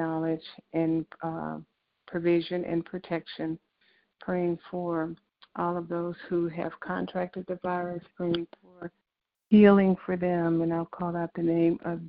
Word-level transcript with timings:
knowledge 0.00 0.48
and 0.72 1.04
uh, 1.22 1.58
provision 2.06 2.64
and 2.64 2.84
protection. 2.84 3.58
Praying 4.20 4.58
for 4.70 5.14
all 5.56 5.76
of 5.76 5.88
those 5.88 6.14
who 6.28 6.48
have 6.48 6.72
contracted 6.80 7.44
the 7.46 7.58
virus, 7.62 8.02
praying 8.16 8.46
for 8.60 8.90
healing 9.48 9.96
for 10.04 10.16
them. 10.16 10.62
And 10.62 10.72
I'll 10.72 10.86
call 10.86 11.16
out 11.16 11.30
the 11.34 11.42
name 11.42 11.78
of 11.84 12.00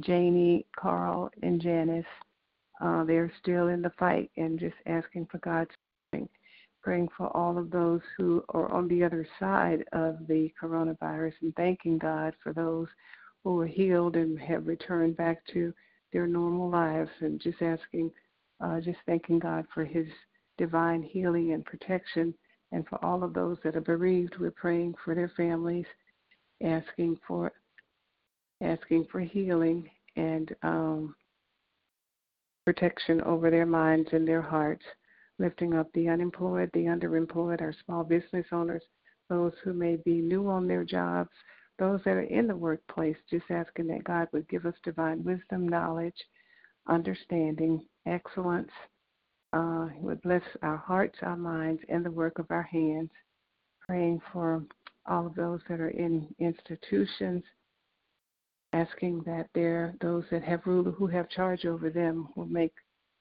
Janie, 0.00 0.66
Carl, 0.78 1.30
and 1.42 1.60
Janice. 1.60 2.04
Uh, 2.80 3.04
they're 3.04 3.32
still 3.40 3.68
in 3.68 3.82
the 3.82 3.92
fight 3.98 4.30
and 4.36 4.58
just 4.58 4.74
asking 4.86 5.28
for 5.30 5.38
God's 5.38 5.70
strength. 6.08 6.32
Praying 6.82 7.08
for 7.16 7.28
all 7.36 7.58
of 7.58 7.70
those 7.70 8.00
who 8.16 8.42
are 8.54 8.70
on 8.72 8.88
the 8.88 9.04
other 9.04 9.26
side 9.38 9.84
of 9.92 10.16
the 10.26 10.50
coronavirus 10.60 11.34
and 11.42 11.54
thanking 11.54 11.98
God 11.98 12.34
for 12.42 12.52
those 12.52 12.88
who 13.44 13.60
are 13.60 13.66
healed 13.66 14.16
and 14.16 14.38
have 14.40 14.66
returned 14.66 15.16
back 15.16 15.44
to 15.52 15.72
their 16.12 16.26
normal 16.26 16.70
lives 16.70 17.10
and 17.20 17.40
just 17.40 17.60
asking, 17.62 18.10
uh, 18.60 18.80
just 18.80 18.98
thanking 19.06 19.38
God 19.38 19.64
for 19.72 19.84
His 19.84 20.06
divine 20.58 21.02
healing 21.02 21.52
and 21.52 21.64
protection. 21.64 22.34
And 22.72 22.86
for 22.88 23.02
all 23.04 23.22
of 23.22 23.34
those 23.34 23.58
that 23.64 23.76
are 23.76 23.82
bereaved, 23.82 24.36
we're 24.38 24.50
praying 24.50 24.94
for 25.04 25.14
their 25.14 25.32
families, 25.36 25.86
asking 26.62 27.18
for 27.26 27.52
asking 28.62 29.06
for 29.10 29.20
healing 29.20 29.90
and 30.16 30.54
um, 30.62 31.14
protection 32.64 33.20
over 33.22 33.50
their 33.50 33.66
minds 33.66 34.08
and 34.12 34.26
their 34.26 34.42
hearts, 34.42 34.84
lifting 35.38 35.74
up 35.74 35.88
the 35.92 36.08
unemployed, 36.08 36.70
the 36.72 36.84
underemployed, 36.84 37.60
our 37.60 37.74
small 37.84 38.04
business 38.04 38.46
owners, 38.52 38.82
those 39.28 39.52
who 39.64 39.72
may 39.72 39.96
be 40.04 40.20
new 40.20 40.48
on 40.48 40.68
their 40.68 40.84
jobs, 40.84 41.30
those 41.82 42.00
that 42.04 42.12
are 42.12 42.20
in 42.20 42.46
the 42.46 42.56
workplace, 42.56 43.16
just 43.28 43.46
asking 43.50 43.88
that 43.88 44.04
God 44.04 44.28
would 44.32 44.48
give 44.48 44.66
us 44.66 44.74
divine 44.84 45.24
wisdom, 45.24 45.68
knowledge, 45.68 46.14
understanding, 46.86 47.84
excellence. 48.06 48.70
Uh, 49.52 49.88
he 49.88 50.00
would 50.00 50.22
bless 50.22 50.42
our 50.62 50.76
hearts, 50.76 51.18
our 51.22 51.36
minds, 51.36 51.82
and 51.88 52.06
the 52.06 52.10
work 52.10 52.38
of 52.38 52.46
our 52.50 52.62
hands. 52.62 53.10
Praying 53.80 54.20
for 54.32 54.62
all 55.06 55.26
of 55.26 55.34
those 55.34 55.58
that 55.68 55.80
are 55.80 55.90
in 55.90 56.32
institutions 56.38 57.42
asking 58.72 59.22
that 59.26 59.48
there 59.52 59.94
those 60.00 60.24
that 60.30 60.44
have 60.44 60.60
rule 60.66 60.84
who 60.84 61.08
have 61.08 61.28
charge 61.30 61.66
over 61.66 61.90
them 61.90 62.28
will 62.36 62.46
make 62.46 62.72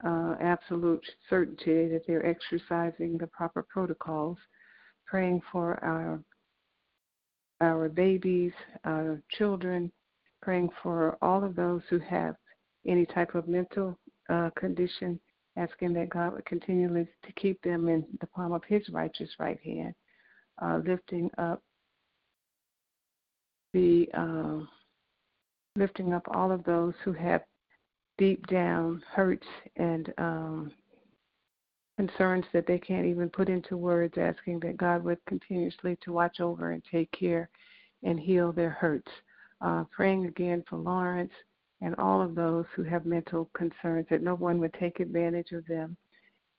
uh, 0.06 0.36
absolute 0.40 1.04
certainty 1.30 1.88
that 1.88 2.04
they're 2.08 2.26
exercising 2.26 3.18
the 3.18 3.28
proper 3.28 3.64
protocols, 3.64 4.38
praying 5.08 5.42
for 5.52 5.84
our 5.84 6.22
our 7.62 7.88
babies, 7.88 8.52
our 8.86 9.22
children, 9.38 9.92
praying 10.42 10.70
for 10.82 11.18
all 11.22 11.44
of 11.44 11.56
those 11.56 11.82
who 11.90 12.00
have 12.00 12.36
any 12.88 13.06
type 13.06 13.36
of 13.36 13.48
mental 13.48 13.98
uh, 14.30 14.50
condition, 14.58 15.20
asking 15.56 15.94
that 15.94 16.10
God 16.10 16.34
would 16.34 16.46
continually 16.46 17.08
to 17.24 17.32
keep 17.34 17.62
them 17.62 17.88
in 17.88 18.04
the 18.20 18.28
palm 18.28 18.52
of 18.52 18.64
His 18.68 18.82
righteous 18.90 19.30
right 19.40 19.60
hand, 19.64 19.94
uh, 20.62 20.80
lifting 20.86 21.30
up 21.38 21.62
the 23.74 24.10
uh, 24.14 24.66
lifting 25.76 26.14
up 26.14 26.24
all 26.34 26.52
of 26.52 26.64
those 26.64 26.94
who 27.04 27.14
have 27.14 27.42
deep 28.18 28.46
down 28.48 29.02
hurts 29.10 29.48
and 29.78 30.14
um, 30.18 30.72
concerns 32.02 32.46
that 32.52 32.66
they 32.66 32.80
can't 32.80 33.06
even 33.06 33.30
put 33.30 33.48
into 33.48 33.78
words, 33.78 34.16
asking 34.18 34.60
that 34.60 34.76
God 34.76 35.04
would 35.04 35.20
continuously 35.28 35.96
to 36.02 36.12
watch 36.12 36.40
over 36.40 36.72
and 36.72 36.82
take 36.92 37.12
care 37.12 37.48
and 38.02 38.20
heal 38.20 38.52
their 38.52 38.72
hurts. 38.72 39.12
Uh, 39.62 39.84
praying 39.92 40.26
again 40.26 40.64
for 40.68 40.78
Lawrence 40.78 41.32
and 41.82 41.94
all 41.98 42.20
of 42.20 42.34
those 42.34 42.66
who 42.76 42.82
have 42.82 43.06
mental 43.06 43.52
concerns, 43.54 44.08
that 44.10 44.24
no 44.24 44.34
one 44.34 44.60
would 44.60 44.74
take 44.74 45.00
advantage 45.00 45.52
of 45.52 45.64
them 45.68 45.96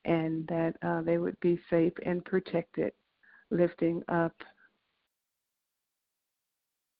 and 0.04 0.46
that 0.46 0.74
uh, 0.82 1.02
they 1.02 1.18
would 1.18 1.38
be 1.40 1.58
safe 1.68 1.92
and 2.06 2.24
protected, 2.24 2.92
lifting 3.50 4.00
up 4.08 4.34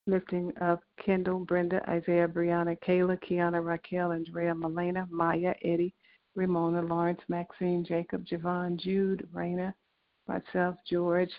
lifting 0.08 0.52
up 0.60 0.80
Kendall, 1.04 1.44
Brenda, 1.44 1.80
Isaiah, 1.88 2.26
Brianna, 2.26 2.76
Kayla, 2.84 3.16
Kiana, 3.22 3.64
Raquel, 3.64 4.10
Andrea, 4.10 4.52
Melena, 4.52 5.08
Maya, 5.08 5.54
Eddie, 5.62 5.94
Ramona, 6.34 6.82
Lawrence, 6.82 7.20
Maxine, 7.28 7.84
Jacob, 7.84 8.24
Javon, 8.26 8.76
Jude, 8.76 9.28
Raina, 9.34 9.74
myself, 10.26 10.76
George, 10.88 11.30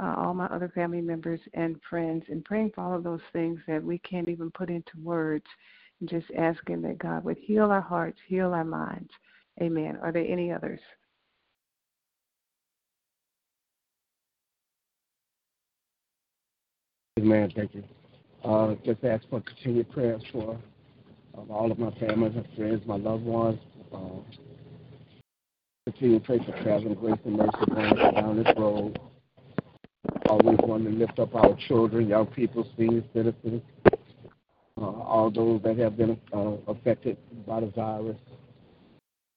uh, 0.00 0.14
all 0.16 0.34
my 0.34 0.46
other 0.46 0.70
family 0.74 1.00
members 1.00 1.40
and 1.54 1.76
friends, 1.88 2.24
and 2.28 2.44
praying 2.44 2.72
for 2.74 2.82
all 2.82 2.96
of 2.96 3.04
those 3.04 3.20
things 3.32 3.60
that 3.66 3.82
we 3.82 3.98
can't 3.98 4.28
even 4.28 4.50
put 4.50 4.70
into 4.70 4.92
words, 5.02 5.44
and 6.00 6.08
just 6.08 6.26
asking 6.38 6.82
that 6.82 6.98
God 6.98 7.24
would 7.24 7.38
heal 7.38 7.70
our 7.70 7.80
hearts, 7.80 8.18
heal 8.26 8.54
our 8.54 8.64
minds. 8.64 9.10
Amen. 9.60 9.98
Are 10.02 10.12
there 10.12 10.26
any 10.26 10.50
others? 10.52 10.80
Amen. 17.18 17.52
Thank 17.54 17.74
you. 17.74 17.84
Uh, 18.42 18.74
just 18.86 19.04
ask 19.04 19.28
for 19.28 19.42
continued 19.42 19.90
prayers 19.90 20.22
for 20.32 20.58
uh, 21.36 21.52
all 21.52 21.70
of 21.70 21.78
my 21.78 21.90
family, 21.98 22.30
my 22.30 22.56
friends, 22.56 22.82
my 22.86 22.96
loved 22.96 23.24
ones. 23.24 23.58
Uh, 23.92 23.98
continue 25.86 26.18
to 26.18 26.24
pray 26.24 26.38
for 26.38 26.52
traveling 26.62 26.94
grace 26.94 27.18
and 27.24 27.36
mercy 27.36 28.14
down 28.14 28.42
this 28.42 28.52
road. 28.56 28.98
Always 30.28 30.58
want 30.62 30.84
to 30.84 30.90
lift 30.90 31.18
up 31.18 31.34
our 31.34 31.56
children, 31.68 32.08
young 32.08 32.26
people, 32.26 32.66
senior 32.76 33.02
citizens, 33.12 33.62
uh, 34.80 34.84
all 34.84 35.30
those 35.30 35.60
that 35.62 35.76
have 35.78 35.96
been 35.96 36.18
uh, 36.32 36.52
affected 36.68 37.16
by 37.46 37.60
the 37.60 37.66
virus, 37.66 38.16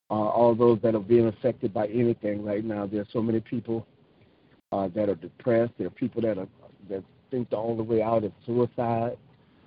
uh, 0.09 0.13
all 0.13 0.53
those 0.53 0.79
that 0.83 0.93
are 0.93 0.99
being 0.99 1.27
affected 1.27 1.73
by 1.73 1.87
anything 1.87 2.43
right 2.43 2.63
now. 2.63 2.85
There 2.85 3.01
are 3.01 3.07
so 3.11 3.21
many 3.21 3.39
people 3.39 3.87
uh, 4.71 4.87
that 4.89 5.09
are 5.09 5.15
depressed. 5.15 5.73
There 5.77 5.87
are 5.87 5.91
people 5.91 6.21
that 6.21 6.37
are 6.37 6.47
that 6.89 7.03
think 7.33 7.49
the 7.49 7.57
only 7.57 7.83
way 7.83 8.01
out 8.03 8.23
is 8.23 8.31
suicide 8.45 9.17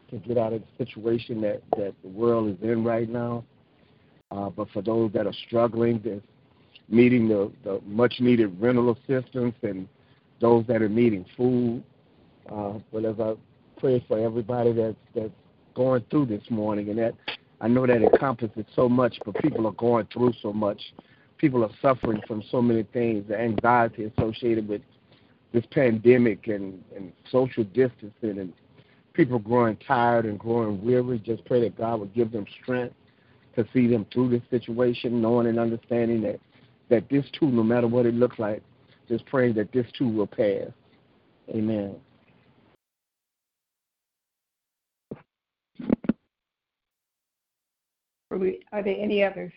to 0.08 0.18
get 0.18 0.38
out 0.38 0.52
of 0.52 0.62
the 0.62 0.84
situation 0.84 1.40
that, 1.40 1.60
that 1.76 1.94
the 2.02 2.08
world 2.08 2.48
is 2.48 2.62
in 2.62 2.84
right 2.84 3.08
now. 3.08 3.44
Uh, 4.30 4.50
but 4.50 4.68
for 4.70 4.82
those 4.82 5.12
that 5.12 5.26
are 5.26 5.34
struggling, 5.46 6.00
that's 6.04 6.20
needing 6.88 7.28
the, 7.28 7.50
the 7.64 7.80
much 7.86 8.14
needed 8.20 8.60
rental 8.60 8.90
assistance 8.90 9.54
and 9.62 9.88
those 10.40 10.64
that 10.66 10.82
are 10.82 10.88
needing 10.88 11.24
food. 11.36 11.82
Uh, 12.50 12.74
but 12.92 13.04
as 13.04 13.18
I 13.20 13.34
pray 13.78 14.04
for 14.06 14.18
everybody 14.18 14.72
that's, 14.72 14.96
that's 15.14 15.30
going 15.74 16.04
through 16.10 16.26
this 16.26 16.42
morning, 16.50 16.88
and 16.90 16.98
that 16.98 17.14
I 17.60 17.68
know 17.68 17.86
that 17.86 18.02
encompasses 18.02 18.64
so 18.74 18.88
much, 18.88 19.18
but 19.24 19.34
people 19.36 19.66
are 19.66 19.72
going 19.72 20.06
through 20.12 20.32
so 20.42 20.52
much. 20.52 20.80
People 21.38 21.64
are 21.64 21.70
suffering 21.82 22.20
from 22.26 22.42
so 22.50 22.62
many 22.62 22.82
things, 22.82 23.28
the 23.28 23.38
anxiety 23.38 24.10
associated 24.16 24.68
with 24.68 24.82
this 25.52 25.64
pandemic 25.70 26.48
and, 26.48 26.82
and 26.94 27.12
social 27.30 27.64
distancing 27.64 28.38
and 28.38 28.52
people 29.14 29.38
growing 29.38 29.76
tired 29.86 30.24
and 30.24 30.38
growing 30.38 30.82
weary. 30.84 31.18
Just 31.18 31.44
pray 31.44 31.60
that 31.62 31.76
God 31.76 32.00
would 32.00 32.14
give 32.14 32.32
them 32.32 32.46
strength 32.62 32.94
to 33.56 33.66
see 33.72 33.86
them 33.86 34.06
through 34.12 34.30
this 34.30 34.42
situation, 34.50 35.20
knowing 35.20 35.46
and 35.46 35.58
understanding 35.58 36.22
that, 36.22 36.38
that 36.88 37.08
this 37.10 37.24
too, 37.38 37.48
no 37.48 37.62
matter 37.62 37.88
what 37.88 38.06
it 38.06 38.14
looks 38.14 38.38
like, 38.38 38.62
just 39.08 39.26
praying 39.26 39.54
that 39.54 39.72
this 39.72 39.86
too 39.96 40.08
will 40.08 40.26
pass. 40.26 40.68
Amen. 41.50 41.96
Are 48.30 48.82
there 48.82 48.96
any 48.98 49.24
others? 49.24 49.52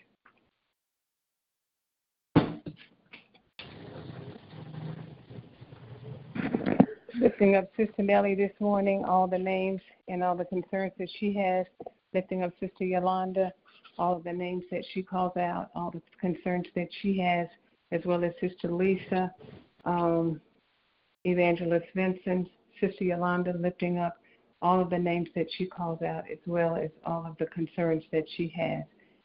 lifting 7.20 7.56
up 7.56 7.70
Sister 7.76 8.02
Nellie 8.02 8.34
this 8.34 8.52
morning, 8.60 9.04
all 9.04 9.26
the 9.26 9.38
names 9.38 9.80
and 10.08 10.22
all 10.22 10.34
the 10.34 10.44
concerns 10.46 10.92
that 10.98 11.08
she 11.18 11.32
has, 11.34 11.66
lifting 12.14 12.42
up 12.42 12.50
Sister 12.60 12.84
Yolanda, 12.84 13.52
all 13.98 14.16
of 14.16 14.24
the 14.24 14.32
names 14.32 14.64
that 14.70 14.84
she 14.92 15.02
calls 15.02 15.36
out, 15.36 15.70
all 15.74 15.90
the 15.90 16.02
concerns 16.20 16.66
that 16.74 16.88
she 17.00 17.18
has, 17.18 17.46
as 17.92 18.00
well 18.04 18.24
as 18.24 18.32
Sister 18.40 18.70
Lisa, 18.70 19.32
um, 19.84 20.40
Evangelist 21.24 21.86
Vincent, 21.94 22.48
Sister 22.80 23.04
Yolanda, 23.04 23.52
lifting 23.58 23.98
up 23.98 24.16
all 24.62 24.80
of 24.80 24.90
the 24.90 24.98
names 24.98 25.28
that 25.34 25.46
she 25.56 25.66
calls 25.66 26.02
out, 26.02 26.24
as 26.30 26.38
well 26.46 26.76
as 26.76 26.90
all 27.04 27.26
of 27.26 27.36
the 27.38 27.46
concerns 27.46 28.02
that 28.12 28.24
she 28.36 28.48
has, 28.56 28.84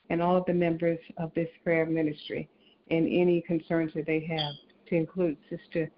and 0.09 0.21
all 0.21 0.35
of 0.35 0.45
the 0.45 0.53
members 0.53 0.99
of 1.17 1.33
this 1.35 1.49
prayer 1.63 1.85
ministry, 1.85 2.47
and 2.89 3.07
any 3.07 3.41
concerns 3.41 3.91
that 3.93 4.05
they 4.05 4.19
have, 4.19 4.53
to 4.87 4.95
include 4.95 5.37
Sister 5.49 5.89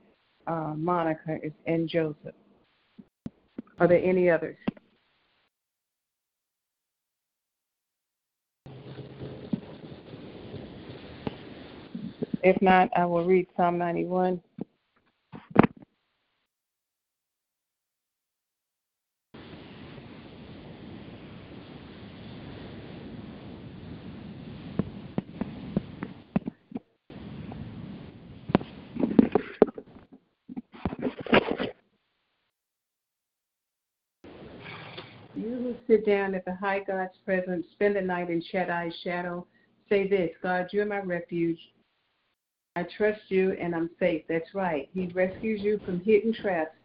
uh, 0.48 0.74
Monica 0.76 1.38
and 1.66 1.90
Joseph. 1.90 2.36
Are 3.80 3.88
there 3.88 4.02
any 4.04 4.30
others? 4.30 4.58
If 12.44 12.62
not, 12.62 12.90
I 12.96 13.06
will 13.06 13.26
read 13.26 13.48
Psalm 13.56 13.78
91. 13.78 14.42
sit 35.88 36.06
down 36.06 36.36
at 36.36 36.46
the 36.46 36.56
high 36.56 36.82
God's 36.86 37.18
presence, 37.26 37.66
spend 37.72 37.96
the 37.96 38.02
night 38.02 38.30
in 38.30 38.42
Shaddai's 38.42 38.94
shadow. 39.04 39.48
Say 39.90 40.08
this 40.08 40.32
God, 40.44 40.68
you 40.72 40.82
are 40.82 40.86
my 40.86 41.00
refuge, 41.00 41.60
I 42.78 42.84
trust 42.96 43.22
you 43.30 43.54
and 43.60 43.74
I'm 43.74 43.90
safe. 44.00 44.22
That's 44.30 44.54
right. 44.54 44.88
He 44.94 45.08
rescues 45.08 45.62
you 45.62 45.80
from 45.84 46.00
hidden 46.02 46.32
traps, 46.32 46.76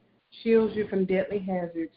shields 0.43 0.75
you 0.75 0.89
from 0.89 1.05
deadly 1.05 1.39
hazards. 1.39 1.93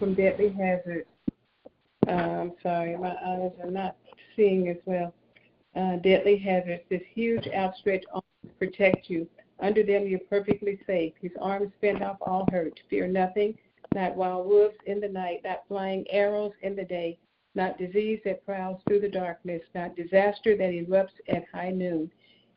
From 0.00 0.14
deadly 0.14 0.48
hazards. 0.48 1.06
Uh, 2.08 2.10
I'm 2.10 2.52
sorry, 2.60 2.96
my 2.96 3.14
eyes 3.24 3.52
are 3.62 3.70
not 3.70 3.94
seeing 4.34 4.66
as 4.66 4.78
well. 4.84 5.14
Uh, 5.76 5.98
deadly 5.98 6.38
hazards. 6.38 6.82
This 6.90 7.02
huge 7.14 7.46
outstretched 7.54 8.06
arms 8.12 8.54
protect 8.58 9.08
you. 9.08 9.28
Under 9.60 9.84
them 9.84 10.08
you're 10.08 10.18
perfectly 10.28 10.80
safe. 10.88 11.12
His 11.20 11.30
arms 11.40 11.70
fend 11.80 12.02
off 12.02 12.16
all 12.20 12.48
hurt. 12.50 12.80
Fear 12.90 13.06
nothing, 13.06 13.56
not 13.94 14.16
wild 14.16 14.48
wolves 14.48 14.74
in 14.86 14.98
the 14.98 15.08
night, 15.08 15.42
not 15.44 15.62
flying 15.68 16.04
arrows 16.10 16.52
in 16.62 16.74
the 16.74 16.84
day, 16.84 17.16
not 17.54 17.78
disease 17.78 18.20
that 18.24 18.44
prowls 18.44 18.80
through 18.86 19.00
the 19.00 19.08
darkness, 19.08 19.62
not 19.74 19.96
disaster 19.96 20.56
that 20.56 20.70
erupts 20.70 21.20
at 21.28 21.44
high 21.52 21.70
noon. 21.70 22.10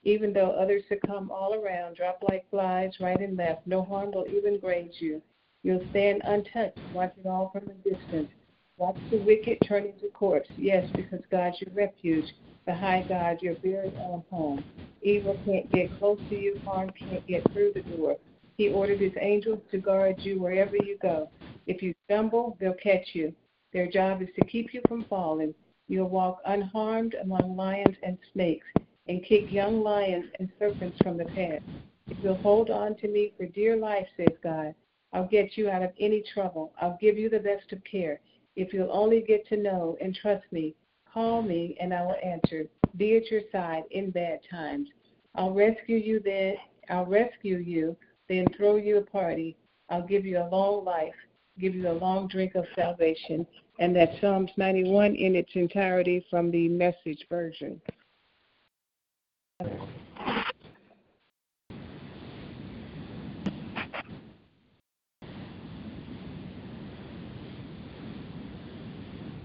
Even 0.03 0.33
though 0.33 0.51
others 0.51 0.83
succumb 0.87 1.29
all 1.31 1.53
around, 1.53 1.97
drop 1.97 2.23
like 2.29 2.49
flies 2.49 2.91
right 2.99 3.19
and 3.19 3.37
left, 3.37 3.67
no 3.67 3.83
harm 3.83 4.11
will 4.11 4.27
even 4.27 4.59
graze 4.59 4.95
you. 4.99 5.21
You'll 5.63 5.85
stand 5.89 6.21
untouched, 6.23 6.79
watch 6.93 7.13
it 7.17 7.27
all 7.27 7.49
from 7.51 7.69
a 7.69 7.73
distance. 7.89 8.29
Watch 8.77 8.97
the 9.09 9.17
wicked 9.17 9.57
turn 9.67 9.85
into 9.85 10.07
corpse. 10.13 10.49
Yes, 10.55 10.89
because 10.95 11.21
God's 11.31 11.59
your 11.59 11.73
refuge, 11.73 12.31
the 12.65 12.75
high 12.75 13.05
God, 13.09 13.41
your 13.41 13.55
very 13.63 13.91
own 13.97 14.23
home. 14.29 14.63
Evil 15.01 15.37
can't 15.45 15.71
get 15.71 15.97
close 15.97 16.19
to 16.29 16.35
you, 16.35 16.59
harm 16.63 16.91
can't 16.91 17.25
get 17.27 17.43
through 17.51 17.71
the 17.73 17.81
door. 17.81 18.17
He 18.57 18.69
ordered 18.69 18.99
his 18.99 19.13
angels 19.19 19.59
to 19.71 19.77
guard 19.77 20.15
you 20.19 20.39
wherever 20.39 20.75
you 20.75 20.97
go. 21.01 21.29
If 21.65 21.81
you 21.81 21.93
stumble, 22.05 22.55
they'll 22.59 22.73
catch 22.73 23.09
you. 23.13 23.33
Their 23.77 23.85
job 23.85 24.23
is 24.23 24.29
to 24.39 24.45
keep 24.45 24.73
you 24.73 24.81
from 24.87 25.03
falling. 25.03 25.53
You'll 25.87 26.09
walk 26.09 26.41
unharmed 26.47 27.13
among 27.21 27.55
lions 27.55 27.95
and 28.01 28.17
snakes 28.33 28.65
and 29.07 29.23
kick 29.23 29.51
young 29.51 29.83
lions 29.83 30.25
and 30.39 30.49
serpents 30.57 30.97
from 31.03 31.15
the 31.15 31.25
path. 31.25 31.61
If 32.07 32.17
you'll 32.23 32.41
hold 32.41 32.71
on 32.71 32.95
to 32.95 33.07
me 33.07 33.33
for 33.37 33.45
dear 33.45 33.75
life, 33.75 34.07
says 34.17 34.35
God, 34.41 34.73
I'll 35.13 35.27
get 35.27 35.57
you 35.57 35.69
out 35.69 35.83
of 35.83 35.91
any 35.99 36.23
trouble. 36.33 36.73
I'll 36.81 36.97
give 36.99 37.19
you 37.19 37.29
the 37.29 37.37
best 37.37 37.71
of 37.71 37.83
care. 37.83 38.19
If 38.55 38.73
you'll 38.73 38.91
only 38.91 39.21
get 39.21 39.47
to 39.49 39.57
know 39.57 39.95
and 40.01 40.15
trust 40.15 40.51
me, 40.51 40.73
call 41.13 41.43
me 41.43 41.77
and 41.79 41.93
I 41.93 42.01
will 42.01 42.17
answer. 42.23 42.65
Be 42.97 43.15
at 43.17 43.29
your 43.29 43.41
side 43.51 43.83
in 43.91 44.09
bad 44.09 44.39
times. 44.49 44.89
I'll 45.35 45.53
rescue 45.53 45.97
you 45.97 46.19
then. 46.19 46.55
I'll 46.89 47.05
rescue 47.05 47.57
you, 47.57 47.95
then 48.27 48.47
throw 48.57 48.77
you 48.77 48.97
a 48.97 49.01
party. 49.01 49.55
I'll 49.91 50.07
give 50.07 50.25
you 50.25 50.39
a 50.39 50.49
long 50.49 50.83
life 50.83 51.13
give 51.59 51.75
you 51.75 51.89
a 51.89 51.93
long 51.93 52.27
drink 52.27 52.55
of 52.55 52.65
salvation. 52.75 53.45
And 53.79 53.95
that's 53.95 54.19
Psalms 54.21 54.51
91 54.57 55.15
in 55.15 55.35
its 55.35 55.51
entirety 55.53 56.25
from 56.29 56.51
the 56.51 56.67
message 56.69 57.25
version. 57.29 57.79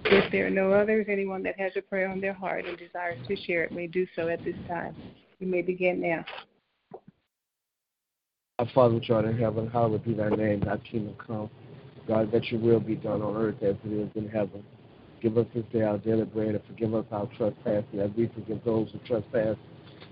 If 0.04 0.30
there 0.30 0.46
are 0.46 0.50
no 0.50 0.72
others, 0.72 1.06
anyone 1.08 1.42
that 1.44 1.58
has 1.58 1.72
a 1.76 1.82
prayer 1.82 2.08
on 2.08 2.20
their 2.20 2.34
heart 2.34 2.66
and 2.66 2.76
desires 2.76 3.18
to 3.28 3.36
share 3.36 3.64
it 3.64 3.72
may 3.72 3.86
do 3.86 4.06
so 4.14 4.28
at 4.28 4.44
this 4.44 4.56
time. 4.68 4.94
You 5.38 5.46
may 5.46 5.62
begin 5.62 6.00
now. 6.00 6.24
Our 8.58 8.68
Father 8.74 8.94
which 8.94 9.10
art 9.10 9.24
in 9.24 9.36
heaven, 9.38 9.68
hallowed 9.68 10.04
be 10.04 10.12
thy 10.12 10.28
name, 10.28 10.60
thy 10.60 10.76
kingdom 10.78 11.16
come. 11.26 11.50
God, 12.06 12.32
that 12.32 12.50
your 12.50 12.60
will 12.60 12.80
be 12.80 12.96
done 12.96 13.22
on 13.22 13.36
earth 13.36 13.62
as 13.62 13.76
it 13.84 13.92
is 13.92 14.08
in 14.14 14.28
heaven. 14.28 14.64
Give 15.20 15.38
us 15.38 15.46
this 15.54 15.64
day 15.72 15.82
our 15.82 15.98
daily 15.98 16.24
bread 16.24 16.48
and 16.48 16.64
forgive 16.66 16.94
us 16.94 17.04
our 17.12 17.26
trespasses 17.36 17.84
as 18.00 18.10
we 18.16 18.26
forgive 18.34 18.64
those 18.64 18.90
who 18.90 18.98
trespass 19.06 19.56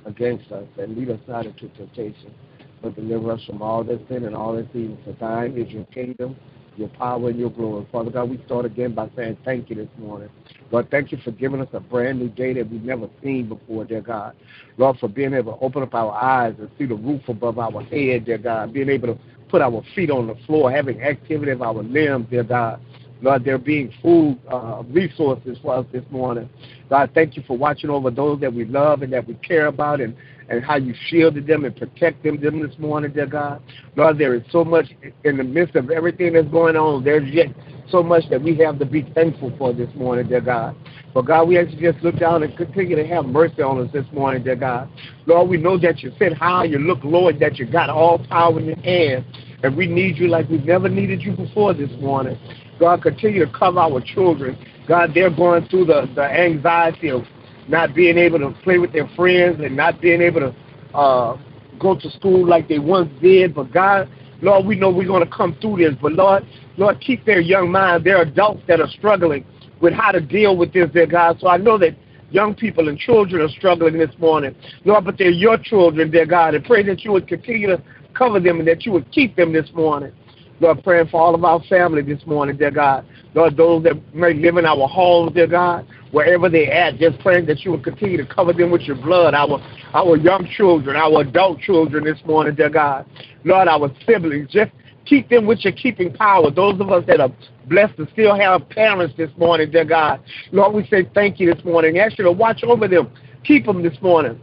against 0.07 0.51
us. 0.53 0.67
And 0.79 0.97
lead 0.97 1.11
us 1.11 1.19
not 1.27 1.47
into 1.47 1.69
temptation, 1.71 2.33
but 2.81 2.95
deliver 2.95 3.33
us 3.33 3.45
from 3.45 3.61
all 3.61 3.83
that 3.85 4.07
sin 4.09 4.25
and 4.25 4.37
all 4.37 4.55
that 4.55 4.75
evil. 4.75 4.99
For 5.05 5.13
thine 5.13 5.59
is 5.59 5.69
your 5.73 5.85
kingdom, 5.87 6.37
your 6.77 6.89
power, 6.91 7.31
and 7.31 7.39
your 7.39 7.51
glory. 7.51 7.87
Father 7.91 8.11
God, 8.13 8.31
we 8.31 8.41
start 8.47 8.67
again 8.67 8.95
by 8.95 9.11
saying 9.17 9.37
thank 9.45 9.69
you 9.69 9.77
this 9.77 9.89
morning. 9.99 10.29
Lord, 10.71 10.89
thank 10.93 11.11
you 11.11 11.19
for 11.25 11.33
giving 11.33 11.61
us 11.61 11.69
a 11.73 11.81
brand 11.81 12.21
new 12.21 12.29
day 12.29 12.53
that 12.53 12.71
we've 12.71 12.85
never 12.85 13.09
seen 13.21 13.49
before, 13.49 13.85
dear 13.85 14.01
God. 14.01 14.37
Lord, 14.77 14.97
for 14.99 15.09
being 15.09 15.35
able 15.35 15.55
to 15.57 15.65
open 15.65 15.83
up 15.83 15.95
our 15.95 16.13
eyes 16.13 16.55
and 16.61 16.71
see 16.79 16.87
the 16.87 16.95
roof 16.95 17.23
above 17.29 17.59
our 17.59 17.83
head, 17.83 18.27
dear 18.27 18.39
God. 18.39 18.73
Being 18.73 18.89
able 18.91 19.09
to 19.15 19.21
put 19.50 19.61
our 19.61 19.82
feet 19.94 20.11
on 20.11 20.26
the 20.26 20.37
floor, 20.47 20.70
having 20.70 21.02
activity 21.02 21.52
of 21.52 21.62
our 21.62 21.82
limbs, 21.82 22.26
dear 22.31 22.44
God. 22.44 22.81
Lord, 23.23 23.44
there 23.44 23.58
being 23.58 23.93
food 24.02 24.38
uh, 24.50 24.82
resources 24.88 25.58
for 25.62 25.75
us 25.75 25.87
this 25.93 26.05
morning. 26.11 26.49
God, 26.88 27.11
thank 27.14 27.37
you 27.37 27.43
for 27.47 27.56
watching 27.56 27.91
over 27.91 28.11
those 28.11 28.41
that 28.41 28.52
we 28.52 28.64
love 28.64 29.02
and 29.02 29.12
that 29.12 29.26
we 29.26 29.35
care 29.35 29.67
about 29.67 30.00
and, 30.00 30.17
and 30.49 30.64
how 30.64 30.76
you 30.76 30.94
shielded 31.08 31.47
them 31.47 31.64
and 31.64 31.76
protected 31.76 32.41
them 32.41 32.67
this 32.67 32.79
morning, 32.79 33.12
dear 33.12 33.26
God. 33.26 33.62
Lord, 33.94 34.19
there 34.19 34.35
is 34.35 34.43
so 34.50 34.64
much 34.64 34.87
in 35.25 35.37
the 35.37 35.44
midst 35.44 35.76
of 35.76 35.91
everything 35.91 36.32
that's 36.32 36.49
going 36.49 36.76
on. 36.76 37.05
There's 37.05 37.29
yet 37.31 37.49
so 37.91 38.02
much 38.02 38.25
that 38.31 38.43
we 38.43 38.56
have 38.56 38.79
to 38.79 38.87
be 38.87 39.02
thankful 39.14 39.55
for 39.58 39.73
this 39.73 39.94
morning, 39.94 40.29
dear 40.29 40.41
God. 40.41 40.75
But 41.12 41.23
God, 41.23 41.49
we 41.49 41.59
actually 41.59 41.81
just 41.81 42.03
look 42.05 42.17
down 42.19 42.43
and 42.43 42.57
continue 42.57 42.95
to 42.95 43.07
have 43.07 43.25
mercy 43.25 43.62
on 43.62 43.81
us 43.85 43.93
this 43.93 44.07
morning, 44.12 44.45
dear 44.45 44.57
God. 44.57 44.89
Lord, 45.27 45.49
we 45.49 45.57
know 45.57 45.77
that 45.79 46.03
you 46.03 46.12
sit 46.19 46.33
high, 46.35 46.65
you 46.65 46.79
look 46.79 47.03
low, 47.03 47.29
and 47.29 47.41
that 47.41 47.59
you 47.59 47.67
got 47.67 47.91
all 47.91 48.25
power 48.29 48.59
in 48.61 48.67
your 48.67 48.79
hands. 48.81 49.25
And 49.62 49.77
we 49.77 49.87
need 49.87 50.19
you 50.19 50.29
like 50.29 50.49
we've 50.49 50.65
never 50.65 50.89
needed 50.89 51.23
you 51.23 51.33
before 51.33 51.75
this 51.75 51.91
morning. 52.01 52.39
God, 52.79 53.03
continue 53.03 53.45
to 53.45 53.53
cover 53.53 53.81
our 53.81 54.01
children. 54.01 54.57
God, 54.87 55.11
they're 55.12 55.35
going 55.35 55.67
through 55.67 55.87
the, 55.87 56.11
the 56.15 56.23
anxiety 56.23 57.11
of 57.11 57.23
not 57.69 57.95
being 57.95 58.17
able 58.17 58.39
to 58.39 58.51
play 58.62 58.79
with 58.79 58.93
their 58.93 59.09
friends 59.17 59.61
and 59.61 59.77
not 59.77 60.01
being 60.01 60.23
able 60.23 60.41
to 60.41 60.97
uh, 60.97 61.37
go 61.79 61.99
to 61.99 62.11
school 62.11 62.47
like 62.47 62.69
they 62.69 62.79
once 62.79 63.11
did. 63.21 63.55
But 63.55 63.73
God, 63.73 64.09
Lord, 64.43 64.65
we 64.65 64.77
know 64.77 64.91
we're 64.91 65.07
going 65.07 65.25
to 65.25 65.31
come 65.31 65.57
through 65.61 65.79
this. 65.79 65.95
But 66.01 66.12
Lord, 66.12 66.47
Lord, 66.77 67.01
keep 67.01 67.25
their 67.27 67.41
young 67.41 67.71
minds. 67.71 68.05
They're 68.05 68.23
adults 68.23 68.62
that 68.69 68.81
are 68.81 68.89
struggling 68.89 69.45
with 69.81 69.93
how 69.93 70.12
to 70.12 70.21
deal 70.21 70.56
with 70.56 70.73
this, 70.73 70.91
dear 70.91 71.06
God. 71.06 71.38
So 71.41 71.49
I 71.49 71.56
know 71.56 71.78
that 71.78 71.97
young 72.31 72.55
people 72.55 72.88
and 72.88 72.99
children 72.99 73.43
are 73.43 73.49
struggling 73.49 73.99
this 73.99 74.11
morning. 74.19 74.55
Lord, 74.85 75.05
but 75.05 75.19
they're 75.19 75.31
your 75.31 75.59
children, 75.59 76.11
dear 76.11 76.26
God. 76.26 76.55
And 76.55 76.64
pray 76.64 76.83
that 76.85 77.05
you 77.05 77.12
would 77.12 77.28
continue 77.28 77.69
to 77.69 77.83
cover 78.14 78.40
them 78.40 78.59
and 78.59 78.69
that 78.69 78.85
you 78.85 78.93
would 78.93 79.11
keep 79.11 79.37
them 79.37 79.52
this 79.52 79.71
morning. 79.75 80.12
Lord, 80.61 80.85
praying 80.85 81.09
for 81.09 81.21
all 81.21 81.35
of 81.35 81.43
our 81.43 81.61
family 81.64 82.02
this 82.02 82.25
morning, 82.26 82.57
dear 82.57 82.71
God. 82.71 83.07
Lord, 83.35 83.57
those 83.57 83.83
that 83.85 84.14
may 84.14 84.35
live 84.35 84.57
in 84.59 84.66
our 84.66 84.87
homes, 84.88 85.33
dear 85.33 85.47
God, 85.47 85.87
wherever 86.11 86.49
they're 86.50 86.73
at, 86.73 86.99
just 86.99 87.19
praying 87.21 87.47
that 87.47 87.61
you 87.61 87.71
would 87.71 87.85
continue 87.85 88.16
to 88.19 88.26
cover 88.26 88.52
them 88.52 88.71
with 88.71 88.83
your 88.83 88.97
blood, 88.97 89.35
our 89.35 89.62
our 89.95 90.16
young 90.16 90.47
children, 90.57 90.97
our 90.97 91.23
adult 91.23 91.61
children 91.61 92.05
this 92.05 92.19
morning, 92.26 92.55
dear 92.55 92.69
God. 92.69 93.07
Lord, 93.45 93.69
our 93.69 93.90
siblings, 94.07 94.50
just 94.50 94.71
keep 95.11 95.29
them 95.29 95.45
with 95.45 95.64
your 95.64 95.73
keeping 95.73 96.12
power. 96.14 96.50
Those 96.52 96.81
of 96.81 96.90
us 96.90 97.05
that 97.09 97.21
are 97.21 97.31
blessed 97.69 97.97
to 97.97 98.09
still 98.12 98.37
have 98.37 98.67
parents 98.69 99.12
this 99.19 99.31
morning, 99.37 99.71
dear 99.71 99.85
God. 99.85 100.23
Lord, 100.52 100.73
we 100.73 100.87
say 100.87 101.11
thank 101.14 101.40
you 101.40 101.52
this 101.52 101.64
morning. 101.64 101.99
Ask 101.99 102.17
you 102.17 102.25
to 102.25 102.33
watch 102.33 102.62
over 102.62 102.87
them. 102.87 103.12
Keep 103.43 103.67
them 103.67 103.83
this 103.83 104.00
morning. 104.00 104.40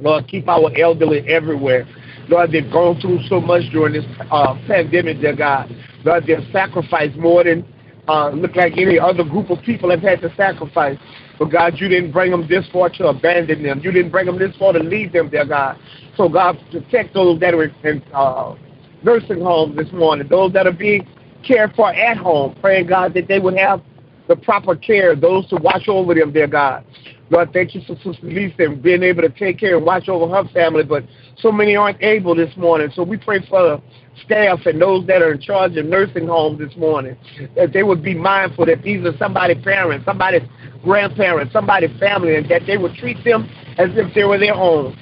Lord, 0.00 0.28
keep 0.28 0.48
our 0.48 0.70
elderly 0.78 1.28
everywhere. 1.28 1.86
Lord, 2.28 2.52
they've 2.52 2.70
gone 2.70 3.00
through 3.00 3.24
so 3.28 3.40
much 3.40 3.64
during 3.72 3.94
this 3.94 4.04
uh, 4.30 4.54
pandemic, 4.68 5.20
dear 5.20 5.34
God. 5.34 5.68
Lord, 6.04 6.24
they've 6.26 6.46
sacrificed 6.52 7.16
more 7.16 7.42
than 7.42 7.66
uh, 8.06 8.30
look 8.30 8.54
like 8.54 8.74
any 8.78 8.98
other 8.98 9.24
group 9.24 9.50
of 9.50 9.60
people 9.64 9.90
have 9.90 10.00
had 10.00 10.20
to 10.20 10.32
sacrifice. 10.36 10.96
But 11.40 11.46
God, 11.46 11.74
you 11.76 11.88
didn't 11.88 12.12
bring 12.12 12.30
them 12.30 12.46
this 12.48 12.66
far 12.72 12.88
to 12.90 13.08
abandon 13.08 13.64
them. 13.64 13.80
You 13.80 13.90
didn't 13.90 14.12
bring 14.12 14.26
them 14.26 14.38
this 14.38 14.56
far 14.56 14.72
to 14.72 14.78
leave 14.78 15.12
them, 15.12 15.28
dear 15.28 15.44
God. 15.44 15.78
So 16.16 16.28
God, 16.28 16.58
protect 16.70 17.14
those 17.14 17.40
that 17.40 17.54
are 17.54 17.64
in 17.64 18.02
uh, 18.12 18.54
nursing 19.02 19.40
homes 19.40 19.76
this 19.76 19.90
morning, 19.92 20.26
those 20.28 20.52
that 20.52 20.66
are 20.66 20.72
being 20.72 21.06
cared 21.42 21.74
for 21.74 21.92
at 21.92 22.16
home, 22.16 22.56
praying, 22.60 22.86
God, 22.86 23.14
that 23.14 23.28
they 23.28 23.38
would 23.38 23.56
have 23.56 23.82
the 24.28 24.36
proper 24.36 24.76
care, 24.76 25.16
those 25.16 25.48
to 25.48 25.56
watch 25.56 25.88
over 25.88 26.14
them, 26.14 26.32
dear 26.32 26.46
God. 26.46 26.84
Lord, 27.30 27.52
thank 27.52 27.74
you 27.74 27.82
for 27.86 27.94
Sister 27.96 28.26
Lisa 28.26 28.64
and 28.64 28.82
being 28.82 29.02
able 29.02 29.22
to 29.22 29.28
take 29.28 29.58
care 29.58 29.76
and 29.76 29.84
watch 29.84 30.08
over 30.08 30.34
her 30.34 30.48
family, 30.50 30.82
but 30.82 31.04
so 31.36 31.52
many 31.52 31.76
aren't 31.76 32.02
able 32.02 32.34
this 32.34 32.54
morning. 32.56 32.90
So 32.94 33.02
we 33.02 33.18
pray 33.18 33.44
for 33.48 33.62
the 33.62 33.82
staff 34.24 34.60
and 34.66 34.80
those 34.80 35.06
that 35.06 35.22
are 35.22 35.32
in 35.32 35.40
charge 35.40 35.76
of 35.76 35.86
nursing 35.86 36.26
homes 36.26 36.58
this 36.58 36.74
morning, 36.76 37.16
that 37.54 37.72
they 37.72 37.82
would 37.82 38.02
be 38.02 38.14
mindful 38.14 38.66
that 38.66 38.82
these 38.82 39.04
are 39.04 39.16
somebody's 39.18 39.62
parents, 39.62 40.04
somebody's 40.06 40.42
grandparents, 40.82 41.52
somebody's 41.52 41.96
family, 41.98 42.36
and 42.36 42.48
that 42.48 42.62
they 42.66 42.78
would 42.78 42.94
treat 42.94 43.22
them 43.24 43.48
as 43.78 43.90
if 43.94 44.12
they 44.14 44.24
were 44.24 44.38
their 44.38 44.54
own. 44.54 44.96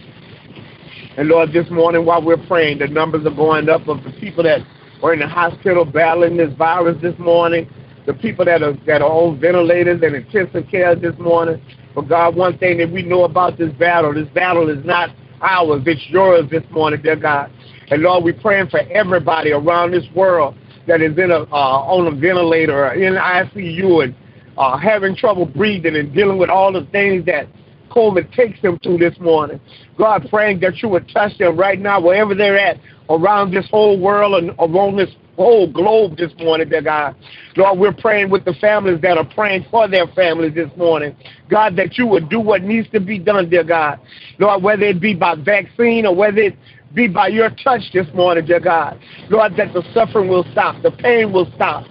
And 1.16 1.28
Lord, 1.28 1.52
this 1.52 1.68
morning 1.70 2.04
while 2.04 2.22
we're 2.22 2.36
praying, 2.46 2.78
the 2.78 2.88
numbers 2.88 3.24
are 3.24 3.34
going 3.34 3.70
up 3.70 3.88
of 3.88 4.04
the 4.04 4.10
people 4.20 4.44
that 4.44 4.60
are 5.02 5.14
in 5.14 5.20
the 5.20 5.26
hospital 5.26 5.84
battling 5.84 6.36
this 6.36 6.52
virus 6.54 7.00
this 7.00 7.18
morning, 7.18 7.70
the 8.04 8.12
people 8.12 8.44
that 8.44 8.62
are 8.62 8.74
that 8.86 9.00
are 9.00 9.10
on 9.10 9.40
ventilators 9.40 10.02
and 10.02 10.14
intensive 10.14 10.68
care 10.70 10.94
this 10.94 11.16
morning. 11.18 11.60
But 11.94 12.08
God, 12.08 12.36
one 12.36 12.58
thing 12.58 12.76
that 12.78 12.90
we 12.90 13.02
know 13.02 13.24
about 13.24 13.56
this 13.56 13.72
battle, 13.72 14.12
this 14.12 14.28
battle 14.28 14.68
is 14.68 14.84
not 14.84 15.08
ours, 15.40 15.82
it's 15.86 16.06
yours 16.08 16.50
this 16.50 16.64
morning, 16.70 17.00
dear 17.00 17.16
God. 17.16 17.50
And 17.88 18.02
Lord, 18.02 18.24
we're 18.24 18.38
praying 18.40 18.68
for 18.68 18.80
everybody 18.80 19.52
around 19.52 19.92
this 19.92 20.04
world 20.14 20.54
that 20.86 21.00
is 21.00 21.16
in 21.16 21.30
a 21.30 21.44
uh, 21.50 21.80
on 21.80 22.08
a 22.08 22.10
ventilator 22.10 22.88
or 22.88 22.92
in 22.92 23.14
ICU 23.14 24.04
and 24.04 24.14
uh, 24.58 24.76
having 24.76 25.16
trouble 25.16 25.46
breathing 25.46 25.96
and 25.96 26.12
dealing 26.12 26.36
with 26.36 26.50
all 26.50 26.72
the 26.72 26.86
things 26.92 27.24
that 27.24 27.48
COVID 27.96 28.30
takes 28.34 28.60
them 28.60 28.78
through 28.80 28.98
this 28.98 29.18
morning. 29.18 29.58
God, 29.96 30.26
praying 30.28 30.60
that 30.60 30.82
you 30.82 30.90
would 30.90 31.08
touch 31.08 31.36
them 31.38 31.56
right 31.56 31.80
now, 31.80 31.98
wherever 31.98 32.34
they're 32.34 32.58
at, 32.58 32.76
around 33.08 33.52
this 33.52 33.66
whole 33.70 33.98
world 33.98 34.34
and 34.34 34.50
around 34.58 34.96
this 34.96 35.08
whole 35.36 35.70
globe 35.70 36.16
this 36.18 36.32
morning, 36.38 36.68
dear 36.68 36.82
God. 36.82 37.16
Lord, 37.56 37.78
we're 37.78 37.94
praying 37.94 38.30
with 38.30 38.44
the 38.44 38.52
families 38.54 39.00
that 39.00 39.16
are 39.16 39.24
praying 39.24 39.66
for 39.70 39.88
their 39.88 40.06
families 40.08 40.54
this 40.54 40.70
morning. 40.76 41.16
God, 41.48 41.76
that 41.76 41.96
you 41.96 42.06
would 42.06 42.28
do 42.28 42.38
what 42.38 42.62
needs 42.62 42.88
to 42.90 43.00
be 43.00 43.18
done, 43.18 43.48
dear 43.48 43.64
God. 43.64 43.98
Lord, 44.38 44.62
whether 44.62 44.84
it 44.84 45.00
be 45.00 45.14
by 45.14 45.34
vaccine 45.34 46.04
or 46.04 46.14
whether 46.14 46.38
it 46.38 46.56
be 46.94 47.08
by 47.08 47.28
your 47.28 47.50
touch 47.50 47.82
this 47.94 48.06
morning, 48.14 48.44
dear 48.44 48.60
God. 48.60 49.00
Lord, 49.30 49.56
that 49.56 49.72
the 49.72 49.82
suffering 49.94 50.28
will 50.28 50.46
stop, 50.52 50.82
the 50.82 50.90
pain 50.90 51.32
will 51.32 51.50
stop. 51.54 51.86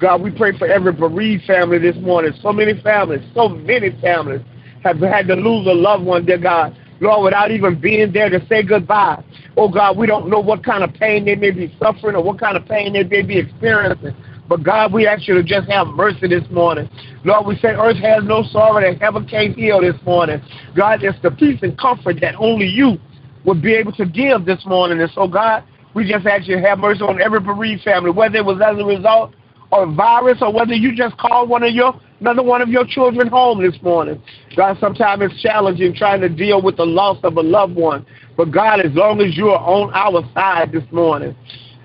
God, 0.00 0.20
we 0.20 0.30
pray 0.30 0.56
for 0.58 0.66
every 0.66 0.92
bereaved 0.92 1.44
family 1.44 1.78
this 1.78 1.96
morning. 1.96 2.32
So 2.42 2.52
many 2.52 2.78
families, 2.82 3.26
so 3.34 3.48
many 3.48 3.98
families 4.02 4.42
have 4.82 4.98
had 5.00 5.26
to 5.28 5.34
lose 5.34 5.66
a 5.66 5.74
loved 5.74 6.04
one, 6.04 6.24
dear 6.24 6.38
God. 6.38 6.76
Lord, 7.00 7.24
without 7.24 7.50
even 7.50 7.78
being 7.78 8.12
there 8.12 8.30
to 8.30 8.44
say 8.46 8.62
goodbye. 8.62 9.22
Oh 9.56 9.68
God, 9.68 9.96
we 9.98 10.06
don't 10.06 10.28
know 10.28 10.40
what 10.40 10.64
kind 10.64 10.82
of 10.82 10.94
pain 10.94 11.24
they 11.24 11.34
may 11.34 11.50
be 11.50 11.74
suffering 11.78 12.16
or 12.16 12.22
what 12.22 12.38
kind 12.38 12.56
of 12.56 12.66
pain 12.66 12.92
they 12.94 13.04
may 13.04 13.22
be 13.22 13.38
experiencing. 13.38 14.14
But 14.48 14.62
God, 14.62 14.92
we 14.92 15.06
ask 15.06 15.26
you 15.26 15.34
to 15.34 15.42
just 15.42 15.68
have 15.68 15.88
mercy 15.88 16.28
this 16.28 16.48
morning. 16.50 16.88
Lord, 17.24 17.46
we 17.46 17.56
say 17.56 17.68
earth 17.68 17.96
has 17.96 18.22
no 18.24 18.44
sorrow 18.44 18.80
that 18.80 19.00
heaven 19.00 19.26
can't 19.26 19.56
heal 19.56 19.80
this 19.80 20.00
morning. 20.04 20.40
God, 20.74 21.02
it's 21.02 21.20
the 21.22 21.30
peace 21.32 21.58
and 21.62 21.76
comfort 21.78 22.20
that 22.20 22.36
only 22.36 22.66
you 22.66 22.98
would 23.44 23.60
be 23.60 23.74
able 23.74 23.92
to 23.92 24.06
give 24.06 24.44
this 24.44 24.64
morning. 24.64 25.00
And 25.00 25.10
so, 25.12 25.26
God, 25.26 25.64
we 25.94 26.08
just 26.10 26.26
ask 26.26 26.46
you 26.46 26.56
to 26.56 26.62
have 26.62 26.78
mercy 26.78 27.02
on 27.02 27.20
every 27.20 27.40
bereaved 27.40 27.82
family, 27.82 28.10
whether 28.10 28.36
it 28.36 28.44
was 28.44 28.60
as 28.64 28.78
a 28.80 28.84
result 28.84 29.34
of 29.72 29.94
virus 29.94 30.38
or 30.40 30.52
whether 30.52 30.74
you 30.74 30.94
just 30.94 31.16
called 31.18 31.48
one 31.48 31.62
of 31.62 31.72
your 31.72 31.98
another 32.20 32.42
one 32.42 32.62
of 32.62 32.68
your 32.68 32.84
children 32.86 33.28
home 33.28 33.62
this 33.62 33.80
morning. 33.82 34.22
God, 34.56 34.76
sometimes 34.80 35.22
it's 35.22 35.42
challenging 35.42 35.94
trying 35.94 36.20
to 36.20 36.28
deal 36.28 36.62
with 36.62 36.76
the 36.76 36.86
loss 36.86 37.18
of 37.22 37.36
a 37.36 37.42
loved 37.42 37.74
one. 37.74 38.06
But 38.36 38.50
God, 38.50 38.80
as 38.80 38.92
long 38.92 39.20
as 39.20 39.36
you 39.36 39.48
are 39.50 39.60
on 39.60 39.92
our 39.94 40.22
side 40.34 40.72
this 40.72 40.84
morning, 40.92 41.36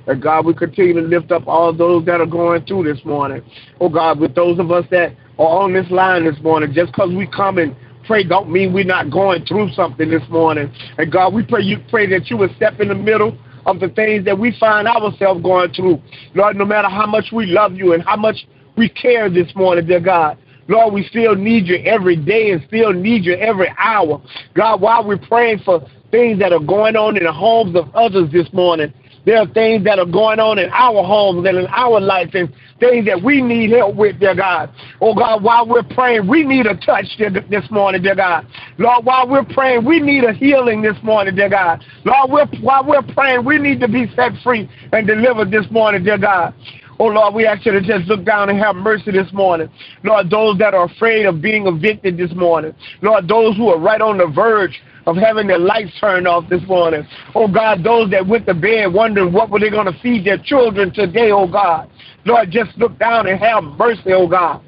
and 0.07 0.21
God, 0.21 0.45
we 0.45 0.53
continue 0.53 0.93
to 0.93 1.01
lift 1.01 1.31
up 1.31 1.47
all 1.47 1.73
those 1.73 2.05
that 2.05 2.21
are 2.21 2.25
going 2.25 2.65
through 2.65 2.91
this 2.91 3.03
morning. 3.05 3.43
Oh 3.79 3.89
God, 3.89 4.19
with 4.19 4.35
those 4.35 4.59
of 4.59 4.71
us 4.71 4.85
that 4.91 5.15
are 5.37 5.61
on 5.63 5.73
this 5.73 5.89
line 5.91 6.25
this 6.25 6.41
morning, 6.41 6.73
just 6.73 6.91
because 6.91 7.11
we 7.13 7.27
come 7.27 7.57
and 7.57 7.75
pray 8.05 8.23
don't 8.23 8.51
mean 8.51 8.73
we're 8.73 8.83
not 8.83 9.11
going 9.11 9.45
through 9.45 9.71
something 9.73 10.09
this 10.09 10.27
morning. 10.29 10.73
And 10.97 11.11
God, 11.11 11.33
we 11.33 11.45
pray 11.45 11.61
you 11.61 11.77
pray 11.89 12.09
that 12.09 12.29
you 12.29 12.37
would 12.37 12.55
step 12.55 12.79
in 12.79 12.87
the 12.87 12.95
middle 12.95 13.37
of 13.65 13.79
the 13.79 13.89
things 13.89 14.25
that 14.25 14.37
we 14.37 14.55
find 14.59 14.87
ourselves 14.87 15.41
going 15.43 15.71
through. 15.73 16.01
Lord, 16.33 16.55
no 16.55 16.65
matter 16.65 16.89
how 16.89 17.05
much 17.05 17.25
we 17.31 17.45
love 17.45 17.75
you 17.75 17.93
and 17.93 18.03
how 18.03 18.15
much 18.15 18.37
we 18.81 18.89
care 18.89 19.29
this 19.29 19.53
morning, 19.55 19.85
dear 19.85 19.99
God. 19.99 20.39
Lord, 20.67 20.95
we 20.95 21.03
still 21.03 21.35
need 21.35 21.67
you 21.67 21.75
every 21.85 22.15
day 22.15 22.49
and 22.49 22.63
still 22.67 22.91
need 22.91 23.23
you 23.23 23.35
every 23.35 23.71
hour. 23.77 24.19
God, 24.55 24.81
while 24.81 25.05
we're 25.05 25.19
praying 25.19 25.59
for 25.63 25.87
things 26.09 26.39
that 26.39 26.51
are 26.51 26.59
going 26.59 26.95
on 26.95 27.15
in 27.15 27.23
the 27.23 27.31
homes 27.31 27.75
of 27.75 27.93
others 27.93 28.31
this 28.31 28.51
morning, 28.53 28.91
there 29.23 29.37
are 29.37 29.45
things 29.45 29.83
that 29.83 29.99
are 29.99 30.05
going 30.07 30.39
on 30.39 30.57
in 30.57 30.67
our 30.71 31.03
homes 31.03 31.47
and 31.47 31.59
in 31.59 31.67
our 31.67 32.01
life 32.01 32.31
and 32.33 32.51
things 32.79 33.05
that 33.05 33.21
we 33.21 33.39
need 33.39 33.69
help 33.69 33.95
with, 33.95 34.19
dear 34.19 34.33
God. 34.33 34.71
Oh 34.99 35.13
God, 35.13 35.43
while 35.43 35.67
we're 35.67 35.83
praying, 35.83 36.27
we 36.27 36.43
need 36.43 36.65
a 36.65 36.75
touch 36.75 37.05
this 37.19 37.69
morning, 37.69 38.01
dear 38.01 38.15
God. 38.15 38.47
Lord, 38.79 39.05
while 39.05 39.27
we're 39.27 39.45
praying, 39.45 39.85
we 39.85 39.99
need 39.99 40.23
a 40.23 40.33
healing 40.33 40.81
this 40.81 40.97
morning, 41.03 41.35
dear 41.35 41.49
God. 41.49 41.85
Lord, 42.03 42.31
we're, 42.31 42.61
while 42.61 42.83
we're 42.83 43.03
praying, 43.13 43.45
we 43.45 43.59
need 43.59 43.79
to 43.81 43.87
be 43.87 44.11
set 44.15 44.31
free 44.43 44.67
and 44.91 45.05
delivered 45.05 45.51
this 45.51 45.69
morning, 45.69 46.03
dear 46.03 46.17
God. 46.17 46.55
Oh 46.99 47.05
Lord, 47.05 47.33
we 47.33 47.45
ask 47.45 47.65
you 47.65 47.71
to 47.71 47.81
just 47.81 48.07
look 48.07 48.23
down 48.23 48.49
and 48.49 48.59
have 48.59 48.75
mercy 48.75 49.11
this 49.11 49.31
morning. 49.33 49.69
Lord, 50.03 50.29
those 50.29 50.57
that 50.59 50.73
are 50.73 50.85
afraid 50.85 51.25
of 51.25 51.41
being 51.41 51.67
evicted 51.67 52.17
this 52.17 52.31
morning. 52.35 52.73
Lord, 53.01 53.27
those 53.27 53.57
who 53.57 53.69
are 53.69 53.79
right 53.79 54.01
on 54.01 54.17
the 54.17 54.27
verge 54.27 54.79
of 55.07 55.15
having 55.15 55.47
their 55.47 55.57
lights 55.57 55.91
turned 55.99 56.27
off 56.27 56.47
this 56.49 56.61
morning. 56.67 57.07
Oh 57.33 57.47
God, 57.47 57.83
those 57.83 58.11
that 58.11 58.25
went 58.25 58.45
to 58.47 58.53
bed 58.53 58.93
wondering 58.93 59.33
what 59.33 59.49
were 59.49 59.59
they 59.59 59.69
going 59.69 59.91
to 59.91 59.99
feed 60.01 60.25
their 60.25 60.37
children 60.37 60.93
today, 60.93 61.31
oh 61.31 61.47
God. 61.47 61.89
Lord, 62.25 62.51
just 62.51 62.77
look 62.77 62.97
down 62.99 63.27
and 63.27 63.39
have 63.39 63.63
mercy, 63.63 64.13
oh 64.13 64.27
God. 64.27 64.61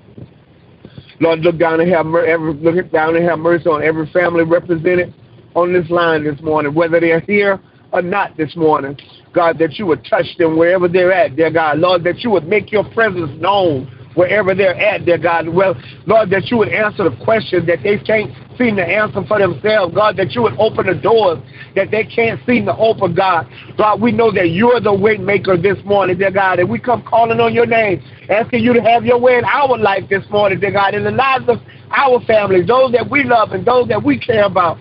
Lord, 1.20 1.40
look 1.42 1.58
down 1.58 1.80
and 1.80 1.90
have 1.92 2.08
every, 2.08 2.54
look 2.56 2.92
down 2.92 3.16
and 3.16 3.26
have 3.26 3.40
mercy 3.40 3.68
on 3.68 3.84
every 3.84 4.08
family 4.08 4.44
represented 4.44 5.14
on 5.56 5.72
this 5.72 5.90
line 5.90 6.24
this 6.24 6.42
morning, 6.42 6.74
whether 6.74 7.00
they're 7.00 7.20
here 7.22 7.60
or 7.92 8.02
not 8.02 8.36
this 8.38 8.56
morning. 8.56 8.98
God, 9.34 9.58
that 9.60 9.74
you 9.80 9.86
would 9.88 10.06
touch 10.06 10.38
them 10.38 10.58
wherever 10.58 10.88
they're 10.88 11.12
at, 11.12 11.36
dear 11.36 11.52
God. 11.52 11.80
Lord, 11.80 12.04
that 12.04 12.20
you 12.20 12.30
would 12.30 12.48
make 12.48 12.72
your 12.72 12.84
presence 12.94 13.32
known 13.42 13.92
wherever 14.16 14.54
they're 14.54 14.76
at, 14.76 15.06
dear 15.06 15.18
God. 15.18 15.48
Well, 15.50 15.76
Lord, 16.06 16.30
that 16.30 16.52
you 16.52 16.58
would 16.58 16.70
answer 16.70 17.10
the 17.10 17.16
questions 17.24 17.66
that 17.68 17.80
they 17.84 17.98
can't 17.98 18.32
seem 18.58 18.76
to 18.76 18.86
answer 18.86 19.24
for 19.28 19.40
themselves. 19.40 19.94
God, 19.96 20.18
that 20.18 20.32
you 20.32 20.44
would 20.44 20.54
open 20.60 20.86
the 20.86 20.96
doors 20.96 21.40
that 21.76 21.90
they 21.90 22.04
can't 22.04 22.40
seem 22.46 22.66
to 22.66 22.76
open, 22.76 23.16
God. 23.16 23.50
God, 23.78 24.02
we 24.02 24.12
know 24.12 24.32
that 24.32 24.50
you're 24.50 24.80
the 24.80 24.94
way 24.94 25.18
maker 25.18 25.58
this 25.58 25.78
morning, 25.84 26.18
dear 26.18 26.32
God, 26.32 26.60
and 26.60 26.70
we 26.70 26.80
come 26.80 27.04
calling 27.04 27.40
on 27.40 27.54
your 27.54 27.66
name, 27.66 28.04
asking 28.30 28.64
you 28.64 28.74
to 28.74 28.82
have 28.82 29.06
your 29.06 29.20
way 29.20 29.38
in 29.38 29.46
our 29.46 29.78
life 29.78 30.04
this 30.10 30.24
morning, 30.30 30.60
dear 30.60 30.72
God, 30.72 30.94
in 30.94 31.04
the 31.04 31.12
lives 31.12 31.46
of 31.48 31.58
our 31.90 32.20
families, 32.26 32.68
those 32.68 32.92
that 32.92 33.10
we 33.10 33.24
love 33.24 33.52
and 33.52 33.66
those 33.66 33.88
that 33.88 34.04
we 34.04 34.20
care 34.20 34.46
about. 34.46 34.78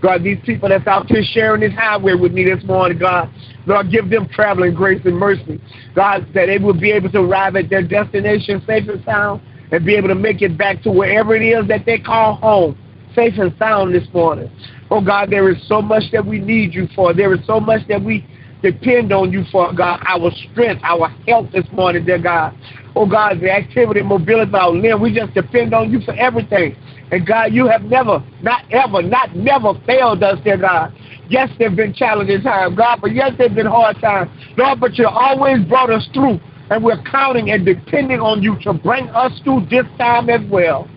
God, 0.00 0.22
these 0.22 0.38
people 0.44 0.68
that's 0.68 0.86
out 0.86 1.06
here 1.08 1.22
sharing 1.22 1.60
this 1.60 1.74
highway 1.74 2.14
with 2.14 2.32
me 2.32 2.44
this 2.44 2.64
morning, 2.64 2.98
God, 2.98 3.30
Lord, 3.66 3.90
give 3.90 4.08
them 4.08 4.28
traveling 4.28 4.74
grace 4.74 5.02
and 5.04 5.16
mercy. 5.16 5.60
God, 5.94 6.26
that 6.34 6.46
they 6.46 6.58
will 6.58 6.78
be 6.78 6.90
able 6.90 7.10
to 7.12 7.20
arrive 7.20 7.56
at 7.56 7.68
their 7.68 7.82
destination 7.82 8.62
safe 8.66 8.88
and 8.88 9.04
sound 9.04 9.42
and 9.70 9.84
be 9.84 9.94
able 9.94 10.08
to 10.08 10.14
make 10.14 10.42
it 10.42 10.56
back 10.56 10.82
to 10.82 10.90
wherever 10.90 11.34
it 11.34 11.42
is 11.42 11.68
that 11.68 11.84
they 11.84 11.98
call 11.98 12.36
home, 12.36 12.78
safe 13.14 13.34
and 13.38 13.54
sound 13.58 13.94
this 13.94 14.08
morning. 14.12 14.50
Oh, 14.90 15.04
God, 15.04 15.30
there 15.30 15.48
is 15.50 15.56
so 15.68 15.80
much 15.80 16.04
that 16.12 16.24
we 16.24 16.40
need 16.40 16.74
you 16.74 16.88
for. 16.94 17.12
There 17.12 17.32
is 17.34 17.46
so 17.46 17.60
much 17.60 17.86
that 17.88 18.02
we 18.02 18.26
depend 18.62 19.12
on 19.12 19.32
you 19.32 19.44
for, 19.52 19.72
God, 19.72 20.02
our 20.06 20.30
strength, 20.50 20.82
our 20.82 21.08
health 21.26 21.50
this 21.52 21.66
morning, 21.72 22.04
dear 22.04 22.18
God. 22.18 22.56
Oh, 22.96 23.06
God, 23.06 23.40
the 23.40 23.50
activity, 23.50 24.02
mobility 24.02 24.48
of 24.48 24.54
our 24.54 24.70
limb, 24.70 25.00
we 25.00 25.14
just 25.14 25.32
depend 25.32 25.72
on 25.74 25.90
you 25.90 26.00
for 26.00 26.14
everything. 26.14 26.76
And 27.12 27.26
God, 27.26 27.52
you 27.52 27.66
have 27.66 27.82
never, 27.82 28.22
not 28.42 28.64
ever, 28.72 29.02
not 29.02 29.34
never 29.34 29.74
failed 29.86 30.22
us, 30.22 30.38
dear 30.44 30.56
God. 30.56 30.92
Yes, 31.28 31.48
there 31.58 31.68
have 31.68 31.76
been 31.76 31.94
challenging 31.94 32.42
times, 32.42 32.76
God, 32.76 33.00
but 33.00 33.14
yes, 33.14 33.32
there 33.38 33.48
have 33.48 33.56
been 33.56 33.66
hard 33.66 34.00
times. 34.00 34.30
Lord, 34.56 34.80
but 34.80 34.98
you 34.98 35.06
always 35.06 35.64
brought 35.66 35.90
us 35.90 36.08
through, 36.12 36.40
and 36.70 36.82
we're 36.82 37.02
counting 37.04 37.50
and 37.50 37.64
depending 37.64 38.20
on 38.20 38.42
you 38.42 38.56
to 38.62 38.72
bring 38.72 39.08
us 39.10 39.40
through 39.44 39.66
this 39.70 39.86
time 39.98 40.28
as 40.28 40.40
well. 40.50 40.88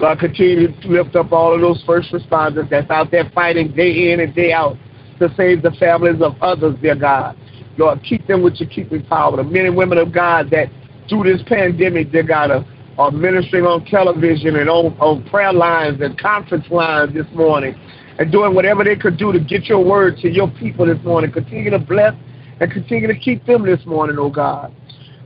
God, 0.00 0.18
continue 0.18 0.68
to 0.80 0.88
lift 0.88 1.14
up 1.14 1.30
all 1.32 1.54
of 1.54 1.60
those 1.60 1.82
first 1.86 2.12
responders 2.12 2.68
that's 2.68 2.90
out 2.90 3.12
there 3.12 3.30
fighting 3.32 3.72
day 3.72 4.12
in 4.12 4.20
and 4.20 4.34
day 4.34 4.52
out 4.52 4.76
to 5.20 5.32
save 5.36 5.62
the 5.62 5.70
families 5.72 6.20
of 6.20 6.34
others, 6.42 6.74
dear 6.82 6.96
God. 6.96 7.36
Lord, 7.76 8.02
keep 8.02 8.26
them 8.26 8.42
with 8.42 8.54
your 8.60 8.68
keeping 8.68 9.04
power. 9.04 9.36
The 9.36 9.44
men 9.44 9.66
and 9.66 9.76
women 9.76 9.98
of 9.98 10.12
God 10.12 10.50
that 10.50 10.68
through 11.08 11.24
this 11.24 11.42
pandemic, 11.46 12.12
dear 12.12 12.22
God, 12.22 12.50
are 12.50 12.64
are 12.98 13.10
ministering 13.10 13.64
on 13.64 13.84
television 13.86 14.56
and 14.56 14.68
on, 14.68 14.96
on 15.00 15.24
prayer 15.28 15.52
lines 15.52 16.00
and 16.00 16.18
conference 16.18 16.64
lines 16.70 17.12
this 17.12 17.26
morning 17.34 17.74
and 18.18 18.30
doing 18.30 18.54
whatever 18.54 18.84
they 18.84 18.96
could 18.96 19.16
do 19.16 19.32
to 19.32 19.40
get 19.40 19.64
your 19.64 19.84
word 19.84 20.16
to 20.18 20.30
your 20.30 20.48
people 20.48 20.86
this 20.86 21.02
morning. 21.04 21.32
Continue 21.32 21.70
to 21.70 21.78
bless 21.78 22.14
and 22.60 22.70
continue 22.70 23.08
to 23.08 23.18
keep 23.18 23.44
them 23.46 23.66
this 23.66 23.84
morning, 23.84 24.16
oh 24.18 24.30
God. 24.30 24.74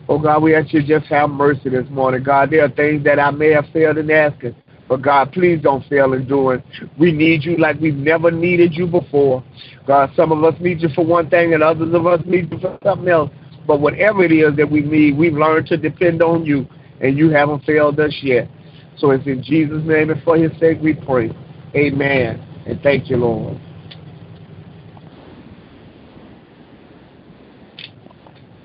Oh 0.09 0.19
God, 0.19 0.43
we 0.43 0.55
ask 0.55 0.73
you 0.73 0.83
just 0.83 1.07
have 1.07 1.29
mercy 1.29 1.69
this 1.69 1.87
morning. 1.91 2.23
God, 2.23 2.51
there 2.51 2.65
are 2.65 2.71
things 2.71 3.05
that 3.05 3.19
I 3.19 3.31
may 3.31 3.51
have 3.51 3.67
failed 3.73 3.99
in 3.99 4.11
asking. 4.11 4.55
But 4.89 5.03
God, 5.03 5.33
please 5.33 5.61
don't 5.63 5.85
fail 5.87 6.15
in 6.15 6.27
doing. 6.27 6.63
We 6.99 7.13
need 7.13 7.45
you 7.45 7.57
like 7.59 7.79
we've 7.79 7.95
never 7.95 8.31
needed 8.31 8.75
you 8.75 8.87
before. 8.87 9.45
God, 9.87 10.11
some 10.17 10.33
of 10.33 10.43
us 10.43 10.59
need 10.61 10.81
you 10.81 10.89
for 10.95 11.05
one 11.05 11.29
thing 11.29 11.53
and 11.55 11.63
others 11.63 11.93
of 11.95 12.07
us 12.07 12.21
need 12.25 12.51
you 12.51 12.59
for 12.59 12.79
something 12.83 13.09
else. 13.09 13.31
But 13.67 13.81
whatever 13.81 14.25
it 14.25 14.33
is 14.33 14.57
that 14.57 14.71
we 14.71 14.81
need, 14.81 15.19
we've 15.19 15.35
learned 15.35 15.67
to 15.69 15.77
depend 15.77 16.23
on 16.23 16.45
you 16.47 16.67
and 17.01 17.19
you 17.19 17.31
haven't 17.31 17.65
failed 17.65 18.01
us 18.01 18.17
yet. 18.23 18.49
So 18.97 19.11
it's 19.11 19.27
in 19.27 19.43
Jesus' 19.43 19.85
name 19.85 20.11
and 20.11 20.23
for 20.23 20.37
his 20.37 20.51
sake 20.59 20.79
we 20.81 20.95
pray. 20.95 21.31
Amen. 21.75 22.41
And 22.67 22.81
thank 22.81 23.11
you, 23.11 23.19
Lord. 23.19 23.61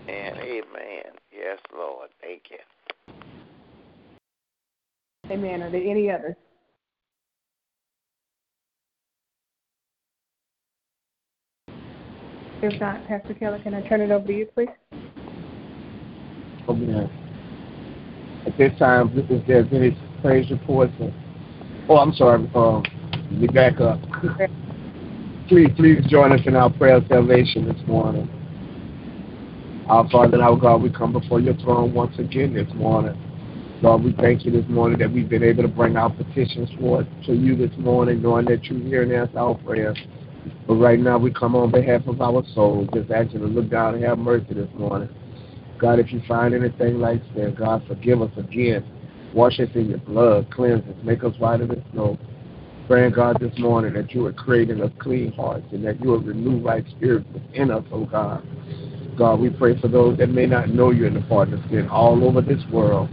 And 0.08 0.38
amen. 0.38 1.14
Yes, 1.32 1.60
Lord. 1.76 2.10
Thank 2.22 2.44
you. 2.50 2.58
Amen. 5.32 5.62
Others? 6.14 6.36
If 12.62 12.80
not, 12.80 13.06
Pastor 13.08 13.34
Keller, 13.34 13.60
can 13.62 13.74
I 13.74 13.88
turn 13.88 14.02
it 14.02 14.12
over 14.12 14.26
to 14.26 14.34
you, 14.34 14.46
please? 14.46 14.70
Amen 16.70 17.10
at 18.46 18.58
this 18.58 18.78
time, 18.78 19.12
if 19.16 19.48
there's 19.48 19.68
any 19.72 19.98
praise 20.22 20.50
reports. 20.52 20.94
Or, 21.00 21.14
oh, 21.90 21.98
I'm 21.98 22.14
sorry. 22.14 22.50
Um, 22.56 22.84
we 23.40 23.48
back 23.48 23.80
up. 23.80 24.00
please, 25.48 25.70
please 25.76 26.06
join 26.08 26.32
us 26.32 26.42
in 26.46 26.56
our 26.56 26.72
prayer 26.72 26.98
of 26.98 27.08
salvation 27.08 27.66
this 27.66 27.88
morning. 27.88 28.30
Our 29.88 30.10
Father 30.10 30.36
and 30.36 30.44
our 30.44 30.56
God, 30.56 30.82
we 30.82 30.90
come 30.90 31.14
before 31.14 31.40
your 31.40 31.56
throne 31.56 31.94
once 31.94 32.18
again 32.18 32.54
this 32.54 32.72
morning. 32.76 33.20
Lord, 33.84 34.02
we 34.02 34.14
thank 34.14 34.46
you 34.46 34.52
this 34.52 34.64
morning 34.70 34.98
that 35.00 35.12
we've 35.12 35.28
been 35.28 35.44
able 35.44 35.64
to 35.64 35.68
bring 35.68 35.98
our 35.98 36.10
petitions 36.10 36.70
forward 36.80 37.06
to 37.26 37.34
you 37.34 37.54
this 37.54 37.78
morning, 37.78 38.22
knowing 38.22 38.46
that 38.46 38.64
you 38.68 38.80
hear 38.80 39.04
and 39.04 39.12
answer 39.12 39.38
our 39.38 39.56
prayers. 39.56 39.98
But 40.66 40.76
right 40.76 40.98
now, 40.98 41.18
we 41.18 41.34
come 41.34 41.54
on 41.54 41.70
behalf 41.70 42.08
of 42.08 42.22
our 42.22 42.46
souls, 42.56 42.88
just 42.94 43.12
asking 43.12 43.42
to 43.42 43.46
look 43.46 43.70
down 43.70 43.96
and 43.96 44.04
have 44.06 44.18
mercy 44.18 44.54
this 44.54 44.70
morning. 44.76 45.10
God, 45.80 46.00
if 46.00 46.14
you 46.14 46.22
find 46.30 46.54
anything 46.54 47.00
like 47.02 47.22
that, 47.36 47.58
God, 47.58 47.84
forgive 47.86 48.22
us 48.22 48.32
again. 48.38 48.86
Wash 49.34 49.60
us 49.60 49.68
in 49.76 49.90
your 49.90 49.98
blood, 49.98 50.50
cleanse 50.50 50.88
us, 50.88 50.96
make 51.04 51.26
us 51.26 51.34
whiter 51.38 51.68
than 51.68 51.84
snow. 51.92 52.18
Praying, 52.88 53.12
God, 53.12 53.38
this 53.42 53.52
morning 53.60 53.96
that 53.96 54.14
you 54.14 54.26
are 54.28 54.32
creating 54.32 54.82
us 54.82 54.92
clean 54.98 55.34
hearts 55.34 55.68
and 55.74 55.84
that 55.84 56.02
you 56.02 56.12
will 56.12 56.22
renew 56.22 56.66
right 56.66 56.86
spirits 56.92 57.28
within 57.34 57.70
us, 57.70 57.84
oh 57.92 58.06
God. 58.06 58.48
God, 59.18 59.42
we 59.42 59.50
pray 59.50 59.78
for 59.82 59.90
those 59.90 60.18
that 60.20 60.30
may 60.30 60.46
not 60.46 60.70
know 60.70 60.92
you 60.92 61.06
in 61.06 61.16
the 61.16 61.22
pardon 61.24 61.56
of 61.56 61.70
sin 61.70 61.90
all 61.90 62.24
over 62.24 62.40
this 62.40 62.64
world. 62.72 63.10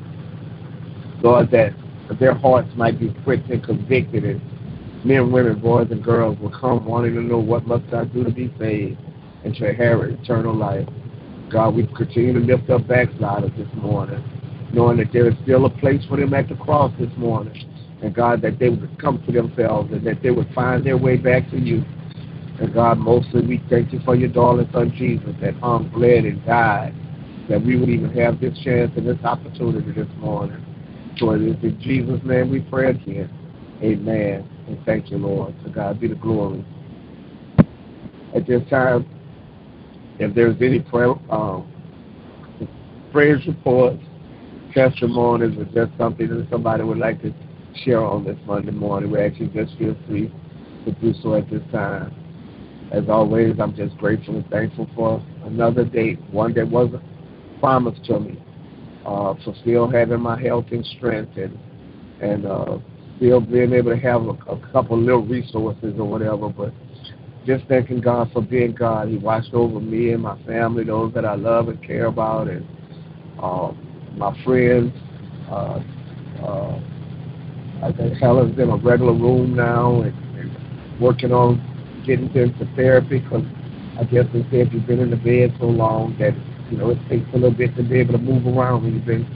Lord, 1.23 1.51
that 1.51 1.73
their 2.19 2.35
hearts 2.35 2.69
might 2.77 2.99
be 2.99 3.11
pricked 3.25 3.51
and 3.51 3.63
convicted 3.63 4.25
and 4.25 4.41
men, 5.05 5.31
women, 5.33 5.59
boys, 5.61 5.89
and 5.91 6.03
girls 6.03 6.39
will 6.39 6.51
come 6.51 6.85
wanting 6.85 7.15
to 7.15 7.21
know 7.21 7.39
what 7.39 7.67
must 7.67 7.93
I 7.95 8.05
do 8.05 8.25
to 8.25 8.31
be 8.31 8.53
saved 8.59 8.99
and 9.45 9.55
to 9.57 9.69
inherit 9.71 10.21
eternal 10.21 10.55
life. 10.55 10.89
God, 11.51 11.75
we 11.75 11.87
continue 11.87 12.33
to 12.35 12.41
lift 12.41 12.71
up 12.71 12.87
backsliders 12.87 13.51
this 13.57 13.69
morning, 13.75 14.23
knowing 14.73 14.99
that 14.99 15.13
there 15.13 15.29
is 15.29 15.35
still 15.43 15.67
a 15.67 15.71
place 15.71 16.03
for 16.09 16.17
them 16.17 16.33
at 16.35 16.49
the 16.49 16.55
cross 16.57 16.93
this 16.99 17.11
morning. 17.17 17.55
And 18.03 18.15
God, 18.15 18.41
that 18.43 18.59
they 18.59 18.69
would 18.71 18.99
come 18.99 19.23
to 19.27 19.33
themselves 19.33 19.93
and 19.93 20.07
that 20.07 20.23
they 20.23 20.31
would 20.31 20.53
find 20.55 20.85
their 20.85 20.97
way 20.97 21.17
back 21.17 21.51
to 21.51 21.59
you. 21.59 21.85
And 22.61 22.73
God, 22.73 22.99
mostly 22.99 23.47
we 23.47 23.63
thank 23.69 23.93
you 23.93 24.01
for 24.05 24.15
your 24.15 24.29
darling 24.29 24.69
son 24.73 24.93
Jesus 24.97 25.35
that 25.41 25.55
hung, 25.55 25.89
bled, 25.89 26.25
and 26.25 26.45
died, 26.47 26.95
that 27.49 27.63
we 27.63 27.77
would 27.77 27.89
even 27.89 28.11
have 28.13 28.41
this 28.41 28.59
chance 28.63 28.93
and 28.97 29.07
this 29.07 29.23
opportunity 29.25 29.93
this 29.93 30.09
morning. 30.19 30.65
So 31.17 31.33
it 31.33 31.43
is 31.43 31.57
in 31.63 31.81
Jesus' 31.81 32.21
name 32.25 32.51
we 32.51 32.61
pray 32.61 32.91
again. 32.91 33.31
Amen. 33.83 34.49
And 34.67 34.79
thank 34.85 35.11
you, 35.11 35.19
Lord. 35.19 35.55
To 35.65 35.71
God 35.71 36.01
be 36.01 36.09
the 36.09 36.15
glory. 36.15 36.65
At 38.35 38.47
this 38.47 38.63
time, 38.71 39.07
if 40.19 40.35
there's 40.35 40.57
any 40.61 40.81
prayer, 40.81 41.15
um, 41.33 41.71
praise 43.11 43.45
reports, 43.47 44.03
testimonies, 44.73 45.59
or 45.59 45.65
just 45.65 45.97
something 45.99 46.29
that 46.29 46.47
somebody 46.51 46.85
would 46.85 46.99
like 46.99 47.21
to 47.23 47.35
share 47.85 48.05
on 48.05 48.25
this 48.25 48.39
Monday 48.47 48.71
morning, 48.71 49.11
we 49.11 49.21
actually 49.21 49.49
just 49.49 49.77
feel 49.79 49.97
free 50.07 50.33
to 50.85 50.93
do 50.93 51.13
so 51.23 51.35
at 51.35 51.51
this 51.51 51.63
time. 51.73 52.15
As 52.93 53.09
always, 53.09 53.59
I'm 53.61 53.75
just 53.75 53.97
grateful 53.99 54.37
and 54.37 54.49
thankful 54.49 54.89
for 54.95 55.25
another 55.45 55.85
day, 55.85 56.15
one 56.31 56.53
that 56.55 56.69
wasn't 56.69 57.03
promised 57.61 58.05
to 58.07 58.21
me, 58.21 58.43
uh, 59.07 59.35
for 59.45 59.55
still 59.63 59.89
having 59.89 60.21
my 60.21 60.41
health 60.41 60.67
and 60.71 60.85
strength 60.97 61.37
and 61.37 61.59
and 62.21 62.47
uh, 62.47 62.79
still 63.17 63.41
being 63.41 63.73
able 63.73 63.91
to 63.91 63.99
have 63.99 64.23
a, 64.23 64.37
a 64.53 64.73
couple 64.73 64.99
little 64.99 65.25
resources 65.25 65.95
or 65.99 66.05
whatever. 66.09 66.49
But 66.49 66.73
just 67.47 67.65
thanking 67.67 68.01
God 68.01 68.31
for 68.33 68.43
being 68.43 68.73
God. 68.73 69.09
He 69.09 69.17
watched 69.17 69.55
over 69.55 69.81
me 69.81 70.13
and 70.13 70.23
my 70.23 70.41
family, 70.45 70.85
those 70.85 71.15
that 71.15 71.25
I 71.25 71.35
love 71.35 71.69
and 71.69 71.83
care 71.83 72.07
about, 72.07 72.49
and 72.49 72.67
uh, 73.43 73.73
my 74.17 74.37
friends. 74.45 74.93
Uh, 75.51 75.81
uh, 76.43 76.81
I 77.83 77.93
think 77.93 78.19
Helen's 78.19 78.59
in 78.59 78.69
a 78.69 78.77
regular 78.77 79.15
room 79.15 79.57
now 79.57 80.03
and, 80.03 80.15
and 80.39 81.01
working 81.01 81.33
on 81.33 81.67
getting 82.07 82.33
into 82.35 82.69
therapy 82.77 83.21
because 83.21 83.45
I 83.99 84.05
guess 84.05 84.27
they 84.33 84.43
said 84.51 84.73
you've 84.73 84.87
been 84.87 85.01
in 85.01 85.11
the 85.11 85.17
bed 85.17 85.57
so 85.59 85.67
long 85.67 86.17
that 86.19 86.35
you 86.71 86.77
know 86.77 86.91
it 86.91 86.99
takes 87.09 87.27
a 87.33 87.37
little 87.37 87.57
bit 87.57 87.75
to 87.77 87.83
be 87.83 87.99
able 88.01 88.13
to 88.13 88.19
move 88.19 88.47
around 88.47 88.83
when 88.85 88.95
you've 88.95 89.07
been 89.07 89.27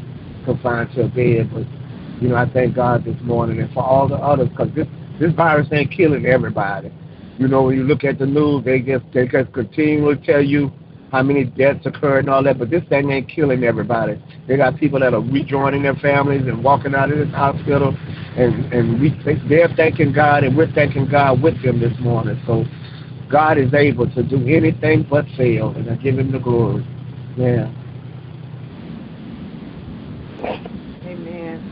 confined 0.45 0.91
to 0.95 1.03
a 1.03 1.09
bed. 1.09 1.51
But 1.53 1.67
you 2.23 2.29
know, 2.29 2.37
I 2.37 2.49
thank 2.49 2.75
God 2.75 3.05
this 3.05 3.21
morning 3.23 3.61
and 3.61 3.73
for 3.73 3.83
all 3.83 4.09
the 4.09 4.17
others 4.17 4.49
because 4.49 4.73
this 4.75 4.87
this 5.21 5.33
virus 5.33 5.69
ain't 5.73 5.91
killing 5.91 6.27
everybody. 6.27 6.93
You 7.39 7.49
know, 7.49 7.65
when 7.65 7.77
you 7.77 7.85
look 7.85 8.05
at 8.05 8.19
the 8.19 8.27
news, 8.27 8.65
they 8.65 8.81
just 8.81 9.05
they 9.13 9.27
just 9.27 9.53
continually 9.53 10.17
tell 10.25 10.43
you 10.43 10.73
how 11.15 11.23
many 11.23 11.45
deaths 11.45 11.87
occurred 11.87 12.21
and 12.21 12.29
all 12.29 12.43
that, 12.43 12.59
but 12.59 12.71
this 12.71 12.83
thing 12.89 13.11
ain't 13.11 13.29
killing 13.29 13.63
everybody. 13.63 14.21
They 14.49 14.57
got 14.57 14.77
people 14.79 14.99
that 14.99 15.15
are 15.15 15.21
rejoining 15.21 15.83
their 15.83 15.95
families 15.95 16.43
and 16.43 16.63
walking 16.63 16.93
out 16.95 17.13
of 17.13 17.19
this 17.19 17.31
hospital, 17.31 17.97
and 18.37 18.73
and 18.73 19.01
we 19.01 19.11
they're 19.49 19.69
thanking 19.77 20.13
God 20.13 20.45
and 20.45 20.57
we're 20.57 20.73
thanking 20.73 21.07
God 21.07 21.41
with 21.43 21.63
them 21.63 21.79
this 21.79 21.97
morning. 22.01 22.41
So 22.47 22.65
God 23.31 23.59
is 23.59 23.73
able 23.75 24.11
to 24.11 24.23
do 24.23 24.37
anything 24.49 25.07
but 25.09 25.25
fail, 25.37 25.71
and 25.71 25.89
I 25.89 25.97
give 25.97 26.19
Him 26.19 26.33
the 26.33 26.41
glory. 26.41 26.85
Yeah. 27.37 27.69
Amen. 31.05 31.65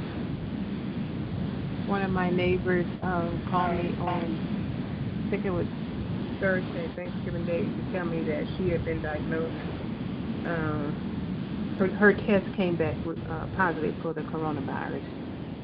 One 1.86 2.02
of 2.02 2.10
my 2.10 2.30
neighbors 2.30 2.86
um, 3.02 3.40
called 3.48 3.76
me 3.76 3.94
on, 3.98 4.40
I 5.24 5.30
think 5.30 5.44
it 5.44 5.50
was 5.50 5.66
Thursday, 6.40 6.90
Thanksgiving 6.96 7.44
Day, 7.44 7.70
to 7.70 7.82
tell 7.90 8.04
me 8.04 8.22
that 8.24 8.46
she 8.56 8.68
had 8.68 8.84
been 8.84 9.00
diagnosed. 9.00 9.56
Um, 10.44 11.00
her, 11.78 11.94
her 11.96 12.12
test 12.12 12.52
came 12.52 12.76
back 12.76 12.98
uh, 13.28 13.46
positive 13.54 13.94
for 14.00 14.12
the 14.12 14.22
coronavirus. 14.22 15.04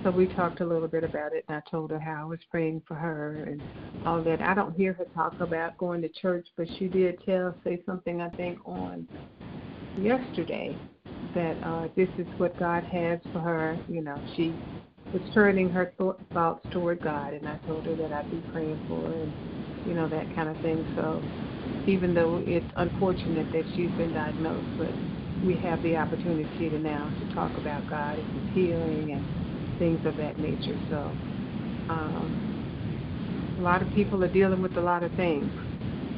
So 0.02 0.10
we 0.10 0.26
talked 0.26 0.60
a 0.60 0.66
little 0.66 0.88
bit 0.88 1.04
about 1.04 1.32
it, 1.34 1.44
and 1.48 1.56
I 1.56 1.70
told 1.70 1.90
her 1.90 1.98
how 1.98 2.22
I 2.22 2.24
was 2.24 2.38
praying 2.50 2.82
for 2.86 2.94
her 2.94 3.44
and 3.44 3.62
all 4.04 4.22
that. 4.22 4.40
I 4.40 4.54
don't 4.54 4.76
hear 4.76 4.92
her 4.94 5.06
talk 5.14 5.40
about 5.40 5.76
going 5.78 6.02
to 6.02 6.08
church, 6.08 6.46
but 6.56 6.68
she 6.78 6.88
did 6.88 7.18
tell, 7.24 7.56
say 7.64 7.82
something, 7.84 8.20
I 8.20 8.28
think, 8.30 8.58
on 8.64 9.06
yesterday 10.02 10.80
that 11.34 11.58
uh, 11.62 11.88
this 11.96 12.10
is 12.18 12.28
what 12.38 12.56
God 12.58 12.84
has 12.84 13.20
for 13.32 13.40
her. 13.40 13.82
You 13.88 14.02
know, 14.02 14.22
she 14.34 14.60
was 15.12 15.22
turning 15.34 15.70
her 15.70 15.94
th- 15.98 16.12
thoughts 16.34 16.66
toward 16.72 17.02
God, 17.02 17.34
and 17.34 17.48
I 17.48 17.58
told 17.66 17.86
her 17.86 17.96
that 17.96 18.12
I'd 18.12 18.30
be 18.30 18.42
praying 18.48 18.82
for 18.88 19.08
her 19.08 19.22
and, 19.24 19.34
you 19.84 19.94
know, 19.94 20.08
that 20.08 20.34
kind 20.34 20.48
of 20.50 20.60
thing. 20.60 20.86
So 20.94 21.26
even 21.86 22.14
though 22.14 22.42
it's 22.46 22.70
unfortunate 22.76 23.50
that 23.52 23.66
she's 23.74 23.92
been 23.96 24.12
diagnosed, 24.12 24.70
but 24.78 24.98
we 25.42 25.56
have 25.58 25.82
the 25.82 25.96
opportunity 25.96 26.70
to 26.70 26.78
now 26.78 27.12
to 27.18 27.26
talk 27.26 27.58
about 27.58 27.86
God 27.86 28.18
and 28.18 28.32
His 28.32 28.44
healing 28.52 29.12
and 29.12 29.28
things 29.78 30.02
of 30.04 30.16
that 30.16 30.38
nature. 30.38 30.78
So 30.88 31.20
um, 31.88 32.42
a 33.58 33.62
lot 33.62 33.82
of 33.82 33.90
people 33.92 34.24
are 34.24 34.28
dealing 34.28 34.62
with 34.62 34.76
a 34.78 34.82
lot 34.82 35.04
of 35.04 35.14
things. 35.14 35.52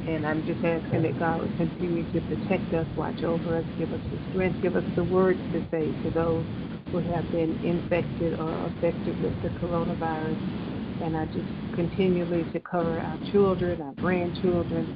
And 0.05 0.25
I'm 0.25 0.43
just 0.43 0.63
asking 0.63 1.03
that 1.03 1.17
God 1.17 1.41
would 1.41 1.55
continue 1.55 2.05
to 2.07 2.21
protect 2.21 2.73
us, 2.73 2.87
watch 2.95 3.23
over 3.23 3.57
us, 3.59 3.65
give 3.77 3.93
us 3.93 4.01
the 4.11 4.19
strength, 4.29 4.61
give 4.61 4.75
us 4.75 4.85
the 4.95 5.03
words 5.03 5.41
to 5.53 5.63
say 5.71 5.95
to 6.03 6.11
those 6.11 6.47
who 6.91 6.99
have 7.13 7.31
been 7.31 7.57
infected 7.61 8.35
or 8.39 8.67
affected 8.67 9.19
with 9.21 9.35
the 9.41 9.51
coronavirus. 9.51 10.39
And 10.99 11.17
I 11.17 11.25
just 11.27 11.49
continually 11.73 12.45
to 12.53 12.59
cover 12.61 12.99
our 12.99 13.19
children, 13.31 13.81
our 13.81 13.93
grandchildren, 13.93 14.89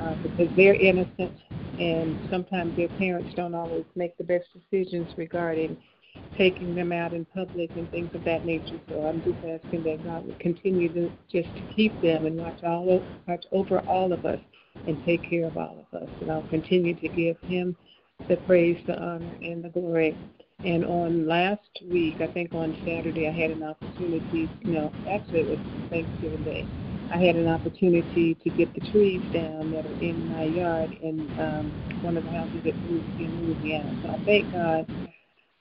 uh, 0.00 0.16
because 0.22 0.50
they're 0.56 0.76
innocent 0.76 1.32
and 1.78 2.18
sometimes 2.30 2.76
their 2.76 2.88
parents 2.88 3.32
don't 3.36 3.54
always 3.54 3.86
make 3.96 4.16
the 4.18 4.24
best 4.24 4.46
decisions 4.54 5.12
regarding 5.16 5.76
taking 6.36 6.74
them 6.74 6.92
out 6.92 7.12
in 7.12 7.24
public 7.26 7.70
and 7.76 7.90
things 7.90 8.14
of 8.14 8.24
that 8.24 8.44
nature. 8.44 8.80
So 8.88 9.06
I'm 9.06 9.22
just 9.22 9.38
asking 9.38 9.84
that 9.84 10.04
God 10.04 10.26
would 10.26 10.38
continue 10.40 10.92
to 10.94 11.10
just 11.30 11.54
to 11.54 11.62
keep 11.74 12.00
them 12.02 12.26
and 12.26 12.36
watch 12.36 12.62
all 12.64 13.02
watch 13.28 13.44
over 13.52 13.80
all 13.80 14.12
of 14.12 14.24
us 14.26 14.40
and 14.86 15.02
take 15.04 15.28
care 15.28 15.46
of 15.46 15.56
all 15.56 15.86
of 15.92 16.02
us. 16.02 16.08
And 16.20 16.30
I'll 16.30 16.48
continue 16.48 16.94
to 16.94 17.08
give 17.08 17.38
Him 17.42 17.76
the 18.28 18.36
praise, 18.38 18.78
the 18.86 18.98
honor, 18.98 19.32
and 19.42 19.64
the 19.64 19.68
glory. 19.68 20.16
And 20.64 20.84
on 20.84 21.26
last 21.26 21.82
week, 21.90 22.16
I 22.20 22.26
think 22.28 22.54
on 22.54 22.76
Saturday, 22.86 23.28
I 23.28 23.32
had 23.32 23.50
an 23.50 23.62
opportunity. 23.62 24.48
You 24.62 24.72
know, 24.72 24.92
actually 25.08 25.40
it 25.40 25.48
was 25.48 25.58
Thanksgiving 25.90 26.44
Day. 26.44 26.66
I 27.12 27.18
had 27.18 27.36
an 27.36 27.48
opportunity 27.48 28.34
to 28.34 28.50
get 28.50 28.72
the 28.74 28.80
trees 28.90 29.20
down 29.32 29.72
that 29.72 29.84
are 29.84 30.00
in 30.00 30.32
my 30.32 30.44
yard 30.44 30.90
in 31.02 31.20
um, 31.38 31.70
one 32.02 32.16
of 32.16 32.24
the 32.24 32.30
houses 32.30 32.60
that 32.64 32.76
moved 32.90 33.20
in 33.20 33.46
Louisiana. 33.46 34.00
So 34.02 34.10
I 34.10 34.24
thank 34.24 34.52
God 34.52 35.13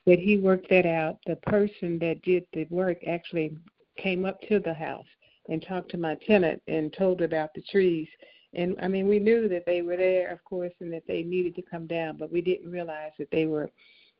that 0.05 0.19
he 0.19 0.37
worked 0.37 0.69
that 0.69 0.85
out. 0.85 1.17
The 1.25 1.35
person 1.37 1.99
that 1.99 2.21
did 2.23 2.45
the 2.53 2.65
work 2.69 2.97
actually 3.07 3.57
came 3.97 4.25
up 4.25 4.41
to 4.49 4.59
the 4.59 4.73
house 4.73 5.05
and 5.49 5.61
talked 5.61 5.91
to 5.91 5.97
my 5.97 6.15
tenant 6.25 6.61
and 6.67 6.93
told 6.93 7.21
about 7.21 7.53
the 7.53 7.61
trees. 7.61 8.07
And 8.53 8.75
I 8.81 8.87
mean, 8.87 9.07
we 9.07 9.19
knew 9.19 9.47
that 9.49 9.65
they 9.65 9.81
were 9.81 9.97
there, 9.97 10.31
of 10.31 10.43
course, 10.45 10.73
and 10.79 10.91
that 10.93 11.07
they 11.07 11.23
needed 11.23 11.55
to 11.55 11.61
come 11.61 11.87
down, 11.87 12.17
but 12.17 12.31
we 12.31 12.41
didn't 12.41 12.71
realize 12.71 13.11
that 13.17 13.31
they 13.31 13.45
were, 13.45 13.69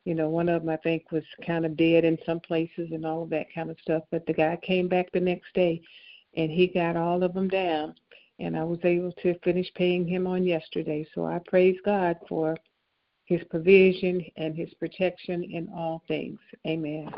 you 0.04 0.14
know, 0.14 0.28
one 0.28 0.48
of 0.48 0.62
them 0.62 0.70
I 0.70 0.76
think 0.78 1.12
was 1.12 1.24
kind 1.46 1.64
of 1.64 1.76
dead 1.76 2.04
in 2.04 2.18
some 2.26 2.40
places 2.40 2.90
and 2.92 3.06
all 3.06 3.22
of 3.22 3.30
that 3.30 3.52
kind 3.54 3.70
of 3.70 3.78
stuff. 3.80 4.02
But 4.10 4.26
the 4.26 4.32
guy 4.32 4.58
came 4.62 4.88
back 4.88 5.12
the 5.12 5.20
next 5.20 5.54
day, 5.54 5.82
and 6.36 6.50
he 6.50 6.66
got 6.66 6.96
all 6.96 7.22
of 7.22 7.32
them 7.32 7.48
down, 7.48 7.94
and 8.40 8.56
I 8.56 8.64
was 8.64 8.80
able 8.84 9.12
to 9.22 9.38
finish 9.40 9.72
paying 9.74 10.06
him 10.06 10.26
on 10.26 10.44
yesterday. 10.44 11.06
So 11.14 11.24
I 11.26 11.38
praise 11.46 11.76
God 11.84 12.16
for 12.28 12.56
his 13.24 13.40
provision 13.50 14.24
and 14.36 14.54
his 14.54 14.72
protection 14.74 15.44
in 15.44 15.68
all 15.74 16.02
things. 16.06 16.38
Amen. 16.66 17.10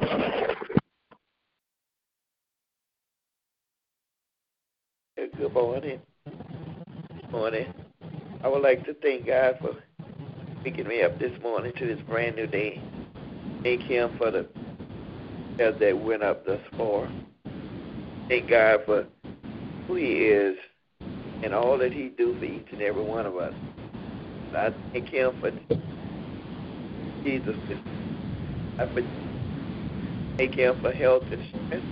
Good 5.17 5.53
morning. 5.53 6.01
Good 6.25 7.31
morning. 7.31 7.75
I 8.43 8.49
would 8.49 8.63
like 8.63 8.85
to 8.87 8.95
thank 8.95 9.27
God 9.27 9.59
for 9.61 9.77
waking 10.65 10.89
me 10.89 11.03
up 11.03 11.19
this 11.19 11.33
morning 11.43 11.73
to 11.79 11.87
this 11.87 12.01
brand 12.09 12.37
new 12.37 12.47
day. 12.47 12.81
Thank 13.63 13.83
Him 13.83 14.17
for 14.19 14.31
the 14.31 14.47
prayers 15.57 15.75
that 15.81 15.99
went 15.99 16.23
up 16.23 16.47
thus 16.47 16.61
far. 16.77 17.11
Thank 18.29 18.51
God 18.51 18.81
for 18.87 19.07
who 19.87 19.97
He 19.97 20.27
is 20.27 20.57
and 21.43 21.53
all 21.53 21.77
that 21.79 21.93
He 21.93 22.11
do 22.11 22.39
for 22.39 22.45
each 22.45 22.67
and 22.73 22.83
every 22.83 23.03
one 23.03 23.27
of 23.27 23.37
us. 23.37 23.55
I 24.55 24.73
thank 24.93 25.09
Him 25.09 25.41
for 25.41 25.51
Jesus. 27.27 27.57
I 28.79 28.87
thank 30.39 30.55
Him 30.55 30.75
for 30.81 30.93
health 30.93 31.25
and 31.33 31.41
strength, 31.67 31.87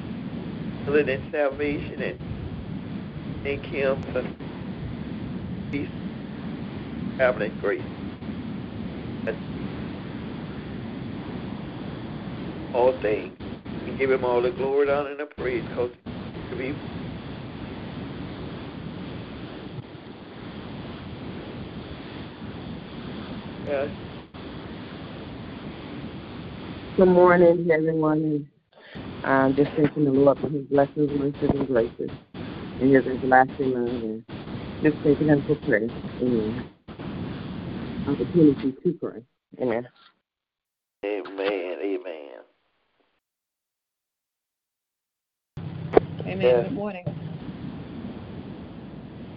healing 0.87 1.09
and 1.09 1.23
salvation, 1.33 2.01
and 2.03 2.19
thank 3.45 3.67
Him 3.67 3.97
for 4.13 4.23
peace, 5.73 5.89
traveling 7.19 7.53
grace. 7.61 7.85
all 12.75 12.93
things. 13.01 13.39
We 13.87 13.93
give 13.93 14.11
him 14.11 14.25
all 14.25 14.43
the 14.43 14.51
glory, 14.51 14.91
honor, 14.91 15.11
and 15.11 15.21
the 15.21 15.27
praise 15.27 15.65
because 15.65 15.91
to 16.51 16.57
be 16.57 16.75
yes. 23.67 23.89
Good 26.97 27.09
morning, 27.09 27.69
everyone. 27.73 28.49
Um, 29.25 29.55
just 29.57 29.73
thanking 29.75 30.05
the 30.05 30.13
Lord 30.13 30.39
for 30.39 30.49
His 30.49 30.65
blessings, 30.67 31.11
mercies, 31.19 31.51
and 31.53 31.67
graces, 31.67 32.11
and 32.81 32.95
His 32.95 33.05
everlasting 33.05 33.73
love, 33.73 33.91
and 33.91 34.25
just 34.81 34.97
thanking 35.03 35.27
Him 35.27 35.43
for 35.45 35.57
prayer. 35.57 35.91
Amen. 36.23 36.65
Opportunity 38.07 38.73
to 38.81 38.93
pray. 39.01 39.23
Amen. 39.61 39.89
Amen. 41.05 41.77
Amen. 41.83 42.31
Amen. 46.21 46.41
Yes. 46.41 46.65
Good 46.69 46.73
morning. 46.75 47.05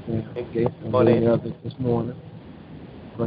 Yeah. 0.08 0.22
Okay. 0.38 0.66
And 0.84 0.92
Morning. 0.92 1.28
any 1.28 1.54
this 1.64 1.74
morning? 1.80 2.16
Go 3.18 3.24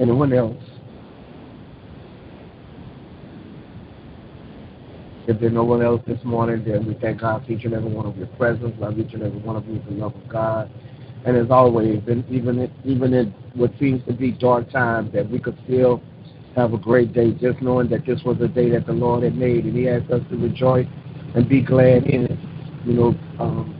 Anyone 0.00 0.32
else? 0.32 0.56
If 5.28 5.38
there's 5.38 5.52
no 5.52 5.62
one 5.62 5.82
else 5.82 6.00
this 6.06 6.18
morning, 6.24 6.64
then 6.66 6.86
we 6.86 6.94
thank 6.94 7.20
God 7.20 7.44
for 7.44 7.52
each 7.52 7.64
and 7.64 7.74
every 7.74 7.90
one 7.92 8.06
of 8.06 8.16
your 8.16 8.26
presence. 8.28 8.74
Love 8.80 8.98
each 8.98 9.12
and 9.12 9.22
every 9.22 9.38
one 9.40 9.56
of 9.56 9.66
you 9.66 9.74
with 9.74 9.84
the 9.84 9.92
love 9.92 10.14
of 10.16 10.28
God. 10.28 10.70
And 11.26 11.36
as 11.36 11.50
always, 11.50 12.00
and 12.08 12.28
even 12.30 12.72
even 12.84 13.12
in 13.12 13.34
what 13.54 13.72
seems 13.78 14.02
to 14.06 14.14
be 14.14 14.30
dark 14.32 14.70
times, 14.70 15.12
that 15.12 15.30
we 15.30 15.38
could 15.38 15.58
still 15.64 16.02
have 16.56 16.72
a 16.72 16.78
great 16.78 17.12
day, 17.12 17.32
just 17.32 17.60
knowing 17.60 17.88
that 17.90 18.06
this 18.06 18.22
was 18.24 18.40
a 18.40 18.48
day 18.48 18.70
that 18.70 18.86
the 18.86 18.92
Lord 18.92 19.22
had 19.22 19.36
made, 19.36 19.66
and 19.66 19.76
He 19.76 19.86
asked 19.86 20.10
us 20.10 20.22
to 20.30 20.36
rejoice 20.36 20.86
and 21.34 21.46
be 21.46 21.60
glad 21.60 22.04
in 22.04 22.24
it. 22.24 22.38
You 22.86 22.94
know, 22.94 23.14
um, 23.38 23.76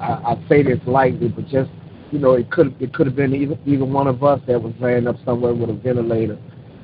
I, 0.00 0.34
I 0.34 0.44
say 0.48 0.62
this 0.62 0.78
lightly, 0.86 1.28
but 1.28 1.48
just 1.48 1.70
you 2.12 2.18
know, 2.18 2.32
it 2.34 2.50
could 2.50 2.80
it 2.80 2.92
could 2.92 3.06
have 3.06 3.16
been 3.16 3.34
even 3.34 3.58
even 3.64 3.92
one 3.92 4.06
of 4.06 4.22
us 4.22 4.38
that 4.46 4.62
was 4.62 4.74
laying 4.80 5.06
up 5.06 5.16
somewhere 5.24 5.54
with 5.54 5.70
a 5.70 5.72
ventilator. 5.72 6.38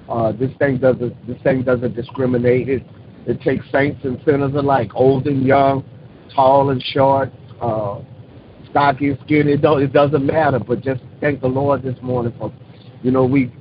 Uh, 0.09 0.33
this 0.33 0.51
thing 0.59 0.79
doesn't 0.79 1.14
this 1.27 1.41
thing 1.43 1.62
doesn't 1.62 1.95
discriminate. 1.95 2.69
It 2.69 2.83
it 3.27 3.41
takes 3.43 3.71
saints 3.71 4.01
and 4.05 4.19
sinners 4.25 4.55
alike, 4.55 4.91
old 4.95 5.27
and 5.27 5.45
young, 5.45 5.85
tall 6.35 6.71
and 6.71 6.83
short, 6.83 7.31
uh, 7.61 8.01
stocky 8.71 9.11
and 9.11 9.19
skinny. 9.27 9.53
It 9.53 9.61
don't 9.61 9.83
it 9.83 9.93
doesn't 9.93 10.25
matter. 10.25 10.59
But 10.59 10.81
just 10.81 11.03
thank 11.21 11.43
the 11.43 11.47
Lord 11.49 11.83
this 11.83 11.97
morning 12.01 12.33
for, 12.38 12.51
you 13.03 13.11
know, 13.11 13.27
we 13.27 13.53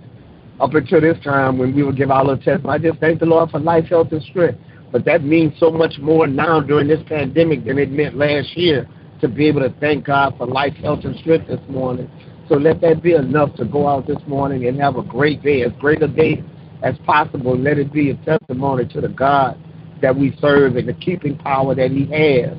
up 0.62 0.74
until 0.74 1.02
this 1.02 1.18
time 1.22 1.58
when 1.58 1.76
we 1.76 1.84
would 1.84 1.98
give 1.98 2.12
our 2.12 2.24
little 2.24 2.42
testimony, 2.42 2.80
I 2.80 2.90
just 2.90 3.00
thank 3.00 3.20
the 3.20 3.26
Lord 3.26 3.52
for 3.52 3.60
life, 3.60 3.86
health, 3.90 4.08
and 4.12 4.24
strength. 4.24 4.58
But 4.90 5.04
that 5.04 5.22
means 5.22 5.54
so 5.60 5.70
much 5.70 5.96
more 6.00 6.28
now 6.28 6.62
during 6.62 6.88
this 6.88 7.02
pandemic 7.08 7.66
than 7.66 7.78
it 7.78 7.92
meant 7.92 8.16
last 8.16 8.56
year 8.56 8.88
to 9.22 9.28
be 9.28 9.48
able 9.48 9.62
to 9.62 9.74
thank 9.80 10.06
God 10.06 10.36
for 10.38 10.46
life, 10.46 10.74
health, 10.76 11.04
and 11.04 11.16
strength 11.20 11.48
this 11.48 11.60
morning. 11.70 12.10
So 12.50 12.56
let 12.56 12.82
that 12.82 13.02
be 13.02 13.14
enough 13.14 13.56
to 13.56 13.66
go 13.66 13.88
out 13.88 14.08
this 14.08 14.20
morning 14.26 14.68
and 14.68 14.80
have 14.80 14.96
a 14.96 15.04
great 15.04 15.44
day, 15.44 15.64
as 15.64 15.72
great 15.80 16.02
a 16.02 16.08
day 16.08 16.44
as 16.82 16.96
possible. 17.06 17.58
Let 17.58 17.78
it 17.78 17.92
be 17.92 18.12
a 18.12 18.16
testimony 18.16 18.86
to 18.90 19.02
the 19.02 19.10
God 19.10 19.58
that 20.02 20.16
we 20.16 20.36
serve 20.40 20.76
and 20.76 20.88
the 20.88 20.94
keeping 20.94 21.38
power 21.38 21.76
that 21.76 21.92
He 21.92 22.06
has. 22.06 22.58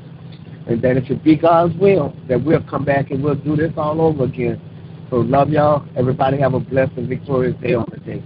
And 0.67 0.83
that 0.83 0.99
if 0.99 1.11
it 1.11 1.25
be 1.25 1.37
God's 1.37 1.75
will, 1.77 2.15
that 2.29 2.43
we'll 2.45 2.63
come 2.65 2.85
back 2.85 3.11
and 3.11 3.23
we'll 3.25 3.37
do 3.37 3.57
this 3.57 3.73
all 3.77 4.03
over 4.03 4.25
again. 4.25 4.61
So 5.09 5.17
love 5.17 5.49
y'all. 5.49 5.87
Everybody 5.97 6.39
have 6.41 6.53
a 6.53 6.61
blessed 6.61 6.93
and 6.97 7.09
victorious 7.09 7.57
day 7.63 7.73
on 7.73 7.87
the 7.91 7.99
day. 7.99 8.23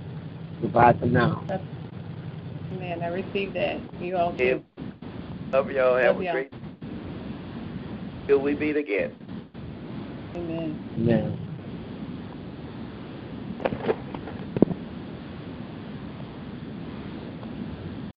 Goodbye 0.61 0.95
for 0.99 1.07
now. 1.07 1.45
Amen. 2.73 3.03
I 3.03 3.09
received 3.09 3.55
that. 3.55 3.79
You 4.01 4.17
all 4.17 4.37
too. 4.37 4.65
Love 5.53 5.71
y'all. 5.71 5.97
Have 5.97 6.17
Love 6.17 6.23
a 6.23 6.25
y'all. 6.25 6.33
great 6.33 6.53
till 8.27 8.41
we 8.41 8.55
meet 8.55 8.77
again. 8.77 9.13
Amen. 10.35 10.79
Amen. 10.99 11.49